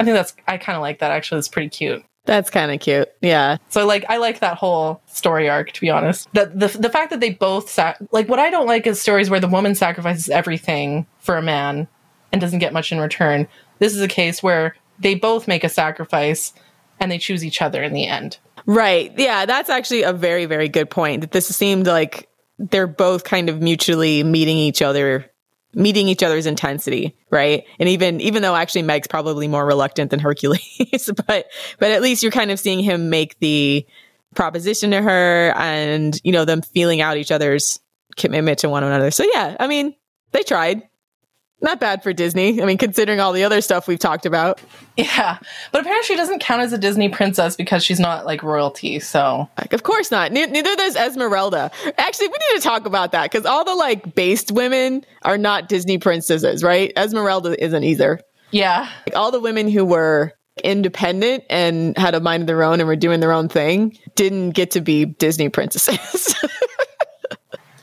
[0.00, 1.10] I think that's I kind of like that.
[1.10, 2.04] Actually, it's pretty cute.
[2.26, 3.08] That's kind of cute.
[3.20, 3.58] Yeah.
[3.68, 6.28] So like I like that whole story arc to be honest.
[6.32, 9.28] The the the fact that they both sac- like what I don't like is stories
[9.28, 11.86] where the woman sacrifices everything for a man
[12.32, 13.46] and doesn't get much in return.
[13.78, 16.52] This is a case where they both make a sacrifice
[16.98, 18.38] and they choose each other in the end.
[18.66, 19.12] Right.
[19.16, 21.20] Yeah, that's actually a very, very good point.
[21.20, 25.30] That this seemed like they're both kind of mutually meeting each other
[25.74, 27.64] meeting each other's intensity, right?
[27.78, 31.46] And even even though actually Meg's probably more reluctant than Hercules, but
[31.78, 33.86] but at least you're kind of seeing him make the
[34.34, 37.80] proposition to her and you know them feeling out each other's
[38.16, 39.10] commitment to one another.
[39.10, 39.94] So yeah, I mean,
[40.32, 40.82] they tried
[41.64, 42.62] not bad for Disney.
[42.62, 44.60] I mean, considering all the other stuff we've talked about.
[44.96, 45.38] Yeah,
[45.72, 49.00] but apparently she doesn't count as a Disney princess because she's not like royalty.
[49.00, 50.30] So, like, of course not.
[50.30, 51.72] neither does Esmeralda.
[51.98, 55.68] Actually, we need to talk about that because all the like based women are not
[55.68, 56.92] Disney princesses, right?
[56.96, 58.20] Esmeralda isn't either.
[58.52, 62.78] Yeah, like, all the women who were independent and had a mind of their own
[62.78, 66.34] and were doing their own thing didn't get to be Disney princesses.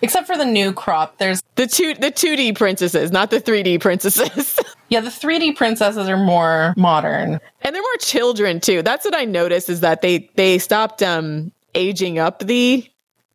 [0.02, 4.60] Except for the new crop, there's the two the 2D princesses, not the 3D princesses.
[4.90, 7.40] yeah, the 3D princesses are more modern.
[7.62, 8.82] And they're more children too.
[8.82, 12.88] That's what I noticed is that they they stopped um aging up the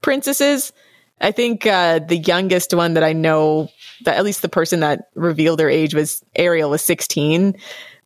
[0.03, 0.73] princesses.
[1.21, 3.69] I think uh the youngest one that I know
[4.05, 7.57] that at least the person that revealed their age was Ariel was 16,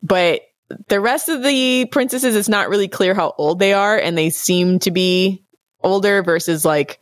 [0.03, 0.41] but
[0.87, 4.29] the rest of the princesses it's not really clear how old they are and they
[4.29, 5.43] seem to be
[5.83, 7.00] older versus like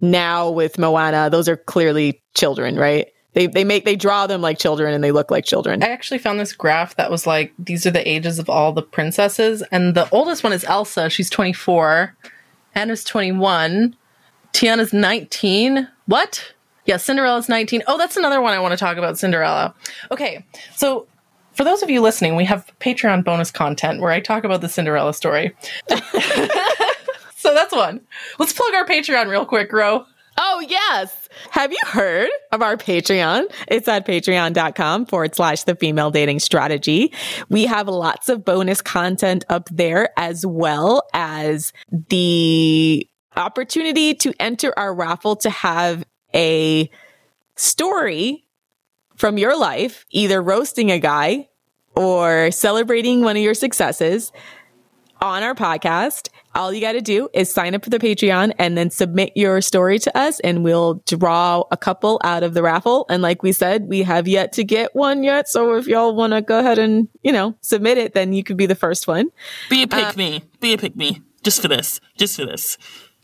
[0.00, 3.08] now with Moana, those are clearly children, right?
[3.34, 5.82] They they make they draw them like children and they look like children.
[5.82, 8.82] I actually found this graph that was like these are the ages of all the
[8.82, 11.10] princesses, and the oldest one is Elsa.
[11.10, 12.16] She's 24.
[12.74, 13.96] Anna's 21.
[14.52, 15.88] Tiana's 19.
[16.06, 16.54] What?
[16.86, 17.82] Yeah, Cinderella's 19.
[17.86, 19.74] Oh, that's another one I want to talk about Cinderella.
[20.10, 20.44] Okay,
[20.74, 21.06] so
[21.52, 24.68] for those of you listening, we have Patreon bonus content where I talk about the
[24.68, 25.54] Cinderella story.
[27.48, 28.02] So that's one.
[28.38, 30.04] Let's plug our Patreon real quick, Reaux.
[30.36, 31.30] Oh, yes.
[31.48, 33.50] Have you heard of our Patreon?
[33.68, 37.10] It's at patreon.com forward slash the female dating strategy.
[37.48, 41.72] We have lots of bonus content up there as well as
[42.10, 46.90] the opportunity to enter our raffle to have a
[47.56, 48.44] story
[49.16, 51.48] from your life, either roasting a guy
[51.96, 54.32] or celebrating one of your successes
[55.22, 56.28] on our podcast
[56.58, 59.60] all you got to do is sign up for the Patreon and then submit your
[59.60, 63.06] story to us and we'll draw a couple out of the raffle.
[63.08, 65.48] And like we said, we have yet to get one yet.
[65.48, 68.56] So if y'all want to go ahead and, you know, submit it, then you could
[68.56, 69.28] be the first one.
[69.70, 70.42] Be a pick uh, me.
[70.60, 71.22] Be a pick me.
[71.44, 72.00] Just for this.
[72.16, 72.76] Just for this.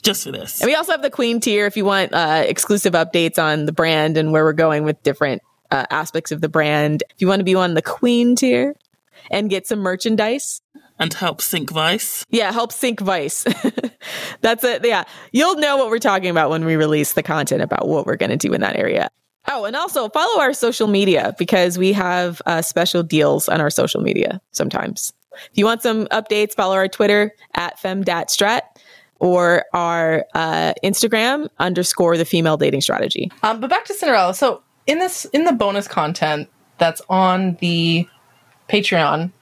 [0.03, 0.61] Just for this.
[0.61, 3.73] And we also have the Queen tier if you want uh, exclusive updates on the
[3.73, 7.03] brand and where we're going with different uh, aspects of the brand.
[7.11, 8.77] If you want to be on the Queen tier
[9.31, 10.61] and get some merchandise,
[10.99, 12.25] and help sync Vice.
[12.31, 13.45] Yeah, help sync Vice.
[14.41, 14.85] That's it.
[14.85, 18.17] Yeah, you'll know what we're talking about when we release the content about what we're
[18.17, 19.11] going to do in that area.
[19.49, 23.71] Oh, and also follow our social media because we have uh, special deals on our
[23.71, 25.13] social media sometimes.
[25.51, 28.63] If you want some updates, follow our Twitter at femdatstrat
[29.21, 33.31] or our uh, Instagram underscore the female dating strategy.
[33.43, 34.35] Um, but back to Cinderella.
[34.35, 38.09] So in this in the bonus content that's on the
[38.69, 39.33] Patreon,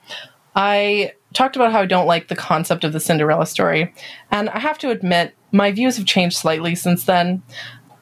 [0.55, 3.93] I talked about how I don't like the concept of the Cinderella story.
[4.31, 7.43] And I have to admit, my views have changed slightly since then.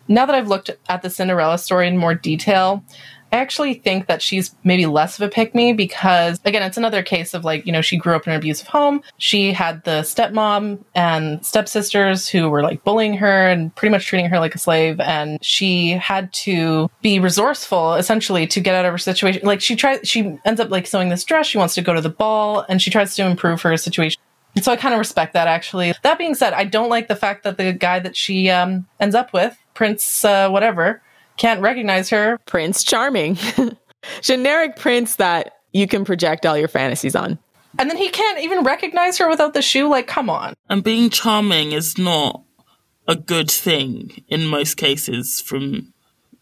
[0.07, 2.83] Now that I've looked at the Cinderella story in more detail,
[3.31, 7.01] I actually think that she's maybe less of a pick me because, again, it's another
[7.01, 9.01] case of like, you know, she grew up in an abusive home.
[9.17, 14.29] She had the stepmom and stepsisters who were like bullying her and pretty much treating
[14.29, 14.99] her like a slave.
[14.99, 19.41] And she had to be resourceful essentially to get out of her situation.
[19.45, 21.47] Like, she tries, she ends up like sewing this dress.
[21.47, 24.21] She wants to go to the ball and she tries to improve her situation.
[24.61, 25.93] So I kind of respect that actually.
[26.03, 29.15] That being said, I don't like the fact that the guy that she um, ends
[29.15, 31.01] up with, Prince uh, whatever,
[31.37, 32.37] can't recognize her.
[32.45, 33.37] Prince Charming.
[34.21, 37.37] Generic prince that you can project all your fantasies on.
[37.79, 39.87] And then he can't even recognize her without the shoe.
[39.87, 40.53] Like, come on.
[40.69, 42.43] And being charming is not
[43.07, 45.93] a good thing in most cases from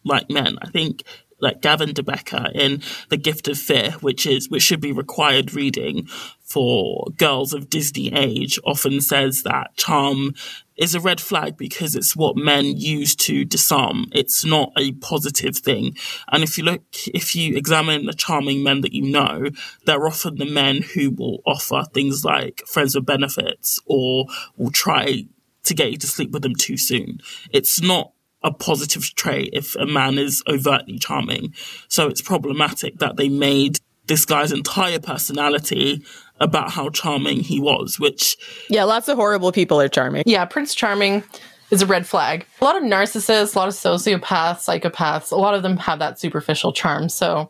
[0.03, 0.57] like men.
[0.61, 1.03] I think
[1.41, 5.53] like Gavin de Becker in The Gift of Fear, which is which should be required
[5.53, 6.07] reading
[6.43, 10.33] for girls of Disney age, often says that charm
[10.79, 14.05] is a red flag because it's what men use to disarm.
[14.13, 15.95] It's not a positive thing.
[16.31, 19.49] And if you look, if you examine the charming men that you know,
[19.85, 24.25] they're often the men who will offer things like friends with benefits or
[24.57, 25.25] will try
[25.63, 27.19] to get you to sleep with them too soon.
[27.51, 31.53] It's not a positive trait if a man is overtly charming.
[31.89, 36.03] So it's problematic that they made this guy's entire personality
[36.39, 38.37] about how charming he was, which.
[38.69, 40.23] Yeah, lots of horrible people are charming.
[40.25, 41.23] Yeah, Prince Charming
[41.71, 42.45] is a red flag.
[42.61, 44.21] A lot of narcissists, a lot of sociopaths,
[44.65, 47.09] psychopaths, a lot of them have that superficial charm.
[47.09, 47.49] So,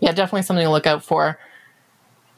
[0.00, 1.38] yeah, definitely something to look out for.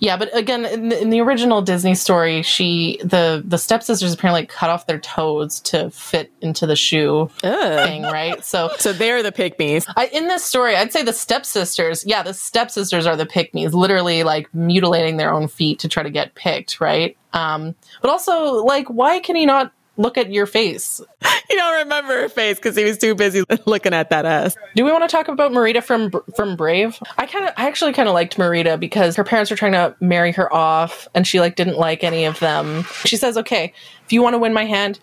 [0.00, 4.46] Yeah, but again, in the, in the, original Disney story, she the the stepsisters apparently
[4.46, 7.86] cut off their toes to fit into the shoe Ugh.
[7.86, 8.42] thing, right?
[8.42, 9.86] So so they're the pick me's.
[9.96, 12.04] I, in this story, I'd say the stepsisters.
[12.06, 16.02] Yeah, the stepsisters are the pick me's, literally like mutilating their own feet to try
[16.02, 17.16] to get picked, right?
[17.34, 21.00] Um, but also, like, why can he not look at your face.
[21.50, 24.54] You don't remember her face because he was too busy looking at that ass.
[24.76, 26.96] Do we want to talk about Merida from from Brave?
[27.18, 29.96] I kind of, I actually kind of liked Merida because her parents were trying to
[29.98, 32.84] marry her off, and she like didn't like any of them.
[33.04, 33.72] She says, "Okay,
[34.06, 35.00] if you want to win my hand."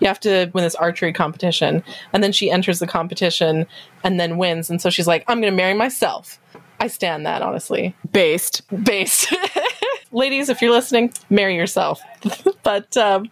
[0.00, 1.82] You have to win this archery competition.
[2.12, 3.66] And then she enters the competition
[4.02, 4.70] and then wins.
[4.70, 6.40] And so she's like, I'm going to marry myself.
[6.80, 7.94] I stand that, honestly.
[8.10, 8.62] Based.
[8.84, 9.32] Based.
[10.10, 12.00] Ladies, if you're listening, marry yourself.
[12.62, 13.30] but um,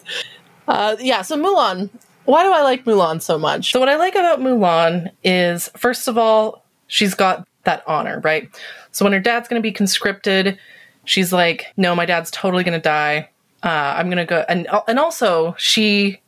[0.68, 1.90] uh, yeah, so Mulan.
[2.26, 3.72] Why do I like Mulan so much?
[3.72, 8.48] So, what I like about Mulan is, first of all, she's got that honor, right?
[8.92, 10.58] So, when her dad's going to be conscripted,
[11.04, 13.30] she's like, no, my dad's totally going to die.
[13.62, 14.44] Uh, I'm going to go.
[14.48, 16.20] And, and also, she,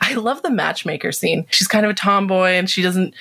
[0.00, 1.44] I love the matchmaker scene.
[1.50, 3.14] She's kind of a tomboy and she doesn't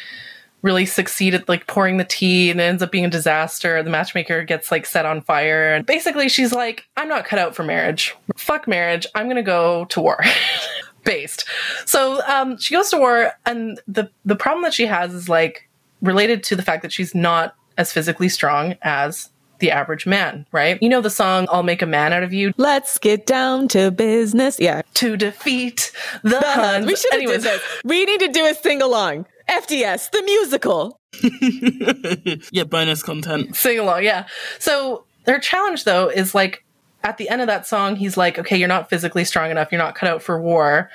[0.67, 3.81] really succeed at like pouring the tea and it ends up being a disaster.
[3.81, 5.73] The matchmaker gets like set on fire.
[5.73, 8.13] And basically she's like, I'm not cut out for marriage.
[8.35, 9.07] Fuck marriage.
[9.15, 10.21] I'm gonna go to war.
[11.05, 11.45] Based.
[11.85, 15.69] So um, she goes to war and the the problem that she has is like
[16.01, 20.77] related to the fact that she's not as physically strong as the average man, right?
[20.83, 22.51] You know the song I'll Make a Man Out of You?
[22.57, 24.59] Let's get down to business.
[24.59, 24.81] Yeah.
[24.95, 25.93] To defeat
[26.23, 26.85] the, the Huns.
[26.85, 27.61] We should have this.
[27.85, 29.25] We need to do a sing along.
[29.49, 30.99] FDS, the musical.
[32.51, 33.55] yeah, bonus content.
[33.55, 34.27] Sing along, yeah.
[34.59, 36.63] So their challenge though is like
[37.03, 39.71] at the end of that song, he's like, "Okay, you're not physically strong enough.
[39.71, 40.89] You're not cut out for war."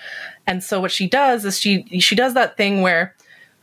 [0.47, 3.15] And so what she does is she she does that thing where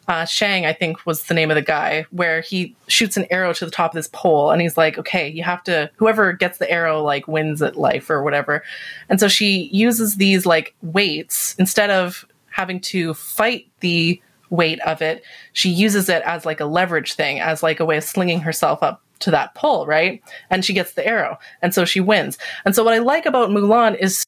[0.10, 3.54] uh, Shang, I think, was the name of the guy, where he shoots an arrow
[3.54, 5.92] to the top of this pole, and he's like, "Okay, you have to.
[5.98, 8.64] Whoever gets the arrow, like, wins at life or whatever."
[9.08, 14.20] And so she uses these like weights instead of having to fight the
[14.50, 15.24] weight of it,
[15.54, 18.82] she uses it as like a leverage thing, as like a way of slinging herself
[18.84, 20.24] up to that pole, right?
[20.50, 21.38] And she gets the arrow.
[21.62, 22.38] And so she wins.
[22.66, 24.26] And so what I like about Mulan is,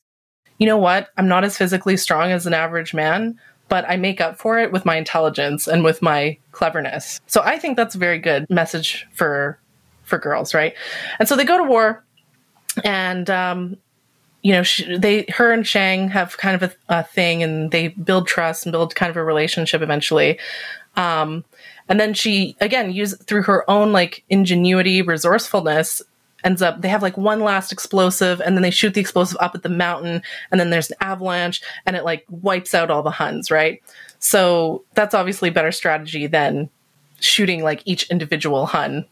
[0.57, 1.09] you know what?
[1.17, 4.71] I'm not as physically strong as an average man, but I make up for it
[4.71, 7.21] with my intelligence and with my cleverness.
[7.25, 9.57] So I think that's a very good message for
[10.03, 10.73] for girls, right?
[11.19, 12.03] And so they go to war
[12.83, 13.77] and um,
[14.41, 17.89] you know, she, they, her and Shang have kind of a, a, thing, and they
[17.89, 20.39] build trust and build kind of a relationship eventually.
[20.95, 21.45] Um,
[21.87, 26.01] and then she, again, use through her own like ingenuity, resourcefulness,
[26.43, 29.55] ends up they have like one last explosive, and then they shoot the explosive up
[29.55, 33.11] at the mountain, and then there's an avalanche, and it like wipes out all the
[33.11, 33.81] Huns, right?
[34.19, 36.69] So that's obviously better strategy than
[37.19, 39.05] shooting like each individual Hun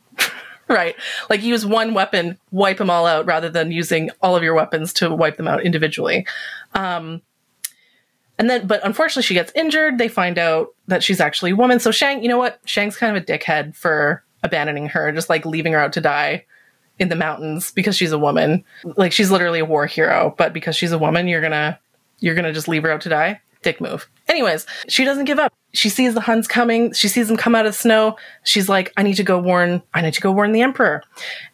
[0.76, 0.96] right.
[1.30, 4.94] Like use one weapon, wipe them all out rather than using all of your weapons
[4.94, 6.28] to wipe them out individually.
[6.76, 7.22] Um,
[8.38, 9.98] and then, but unfortunately, she gets injured.
[9.98, 11.80] They find out that she's actually a woman.
[11.80, 12.60] So Shang, you know what?
[12.66, 16.46] Shang's kind of a dickhead for abandoning her, just like leaving her out to die
[17.00, 18.64] in the mountains because she's a woman.
[18.84, 21.80] Like she's literally a war hero, but because she's a woman, you're gonna
[22.20, 23.42] you're gonna just leave her out to die.
[23.62, 24.10] Dick move.
[24.28, 25.54] Anyways, she doesn't give up.
[25.74, 26.94] She sees the Huns coming.
[26.94, 28.16] She sees them come out of the snow.
[28.44, 31.04] She's like, I need to go warn, I need to go warn the Emperor.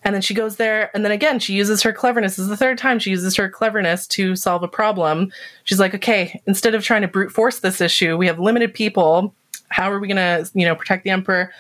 [0.04, 0.92] And then she goes there.
[0.94, 2.36] And then again, she uses her cleverness.
[2.36, 5.32] This is the third time she uses her cleverness to solve a problem.
[5.64, 9.34] She's like, okay, instead of trying to brute force this issue, we have limited people.
[9.70, 11.52] How are we going to, you know, protect the Emperor?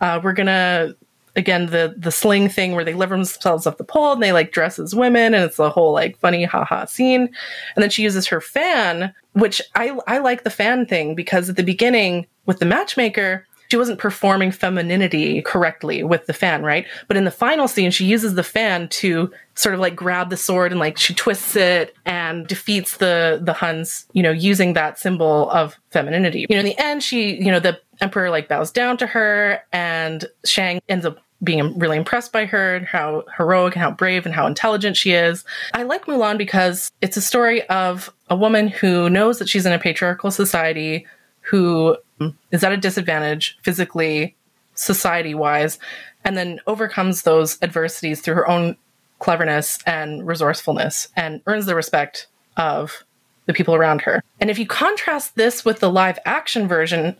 [0.00, 0.94] Uh, we're going to
[1.36, 4.52] again the the sling thing where they lift themselves up the pole and they like
[4.52, 8.26] dress as women and it's a whole like funny haha scene and then she uses
[8.26, 12.66] her fan which i i like the fan thing because at the beginning with the
[12.66, 16.86] matchmaker she wasn't performing femininity correctly with the fan, right?
[17.08, 20.36] But in the final scene, she uses the fan to sort of like grab the
[20.36, 24.98] sword and like she twists it and defeats the the Huns, you know, using that
[24.98, 26.46] symbol of femininity.
[26.48, 29.62] You know, in the end, she, you know, the emperor like bows down to her
[29.72, 34.24] and Shang ends up being really impressed by her and how heroic and how brave
[34.24, 35.44] and how intelligent she is.
[35.74, 39.72] I like Mulan because it's a story of a woman who knows that she's in
[39.72, 41.06] a patriarchal society,
[41.42, 44.34] who um, is at a disadvantage physically,
[44.74, 45.78] society wise,
[46.24, 48.76] and then overcomes those adversities through her own
[49.18, 52.26] cleverness and resourcefulness and earns the respect
[52.56, 53.04] of
[53.46, 54.22] the people around her.
[54.40, 57.16] And if you contrast this with the live action version,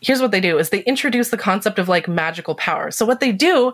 [0.00, 2.90] here's what they do is they introduce the concept of like magical power.
[2.90, 3.72] So what they do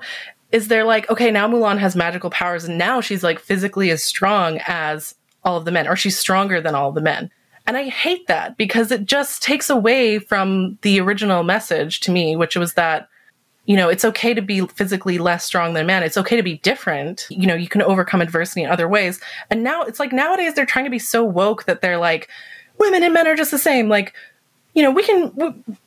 [0.52, 4.02] is they're like, okay, now Mulan has magical powers and now she's like physically as
[4.02, 5.14] strong as
[5.44, 7.30] all of the men or she's stronger than all the men.
[7.66, 12.36] And I hate that because it just takes away from the original message to me,
[12.36, 13.08] which was that
[13.66, 16.04] you know, it's okay to be physically less strong than a man.
[16.04, 17.26] It's okay to be different.
[17.30, 19.20] You know, you can overcome adversity in other ways.
[19.50, 22.28] And now it's like nowadays they're trying to be so woke that they're like,
[22.78, 23.88] women and men are just the same.
[23.88, 24.14] Like,
[24.76, 25.32] you know, we can,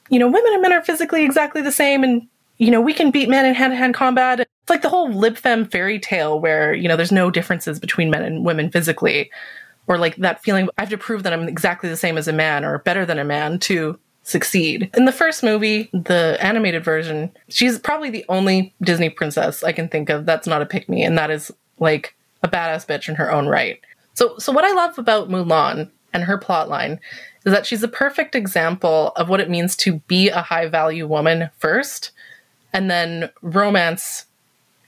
[0.09, 2.27] you know, women and men are physically exactly the same and,
[2.57, 4.39] you know, we can beat men in hand to hand combat.
[4.39, 8.09] It's like the whole lib fem fairy tale where, you know, there's no differences between
[8.09, 9.29] men and women physically.
[9.85, 12.33] Or like that feeling, I have to prove that I'm exactly the same as a
[12.33, 14.89] man or better than a man to succeed.
[14.97, 19.87] In the first movie, the animated version, she's probably the only Disney princess I can
[19.87, 23.15] think of that's not a pick me, and that is like a badass bitch in
[23.15, 23.79] her own right.
[24.15, 26.99] So, so what I love about Mulan and her plotline
[27.45, 31.07] is that she's a perfect example of what it means to be a high value
[31.07, 32.11] woman first,
[32.73, 34.25] and then romance,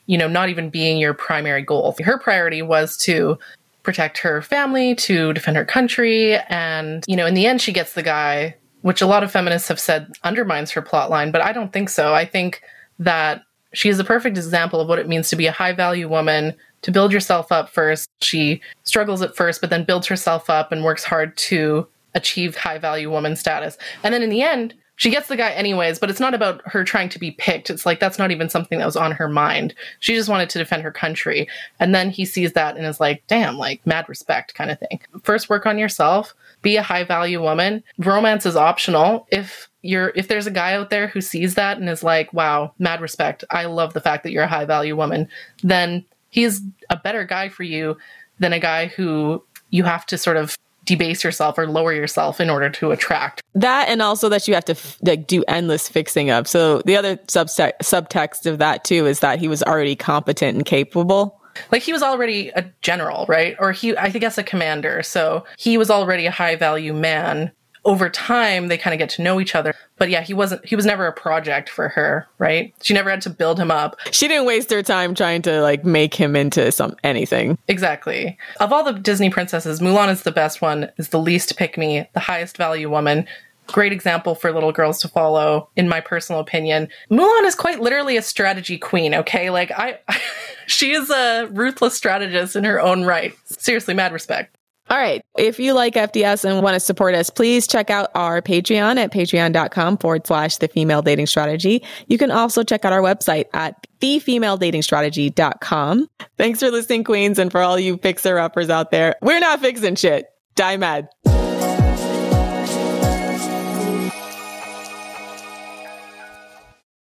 [0.06, 1.96] you know, not even being your primary goal.
[2.04, 3.40] Her priority was to
[3.84, 7.94] protect her family, to defend her country, and, you know, in the end, she gets
[7.94, 11.74] the guy, which a lot of feminists have said undermines her plotline, but I don't
[11.74, 12.14] think so.
[12.14, 12.62] I think
[13.00, 13.44] that
[13.74, 16.54] she is a perfect example of what it means to be a high value woman
[16.82, 18.10] to build yourself up first.
[18.20, 22.78] She struggles at first, but then builds herself up and works hard to achieve high
[22.78, 23.78] value woman status.
[24.04, 26.84] And then in the end, she gets the guy anyways, but it's not about her
[26.84, 27.72] trying to be picked.
[27.72, 29.74] It's like that's not even something that was on her mind.
[30.00, 31.48] She just wanted to defend her country.
[31.80, 35.02] And then he sees that and is like, damn, like mad respect kind of thing.
[35.24, 37.84] First, work on yourself, be a high value woman.
[37.98, 39.28] Romance is optional.
[39.32, 42.72] If you're if there's a guy out there who sees that and is like, wow,
[42.78, 43.44] mad respect.
[43.50, 45.28] I love the fact that you're a high value woman,
[45.64, 47.98] then he's a better guy for you
[48.38, 50.56] than a guy who you have to sort of
[50.92, 53.42] debase yourself or lower yourself in order to attract.
[53.56, 56.48] That and also that you have to f- like do endless fixing of.
[56.48, 60.66] So the other subtext subtext of that too is that he was already competent and
[60.66, 61.40] capable.
[61.72, 63.56] Like he was already a general right?
[63.60, 65.02] Or he i guess a commander.
[65.04, 67.52] So he was already a high value man
[67.84, 69.74] over time they kind of get to know each other.
[69.98, 72.74] But yeah he wasn't he was never a project for her right?
[72.82, 74.00] She never had to build him up.
[74.12, 77.58] She didn't waste her time trying to like make him into some anything.
[77.68, 78.38] Exactly.
[78.60, 82.08] Of all the disney princesses mulan is the best one is the least pick me
[82.14, 83.28] the highest value woman.
[83.68, 86.90] Great example for little girls to follow in my personal opinion.
[87.10, 89.50] Mulan is quite literally a strategy queen okay?
[89.50, 90.00] Like i
[90.68, 93.34] she is a ruthless strategist in her own right.
[93.46, 94.56] Seriously mad respect
[94.92, 95.24] all right.
[95.38, 99.14] If you like FDS and want to support us, please check out our Patreon at
[99.14, 101.82] patreon.com forward slash the female dating strategy.
[102.08, 106.10] You can also check out our website at thefemaledatingstrategy.com.
[106.38, 109.16] Thanks for listening, Queens, and for all you fixer uppers out there.
[109.22, 110.26] We're not fixing shit.
[110.56, 111.08] Die mad.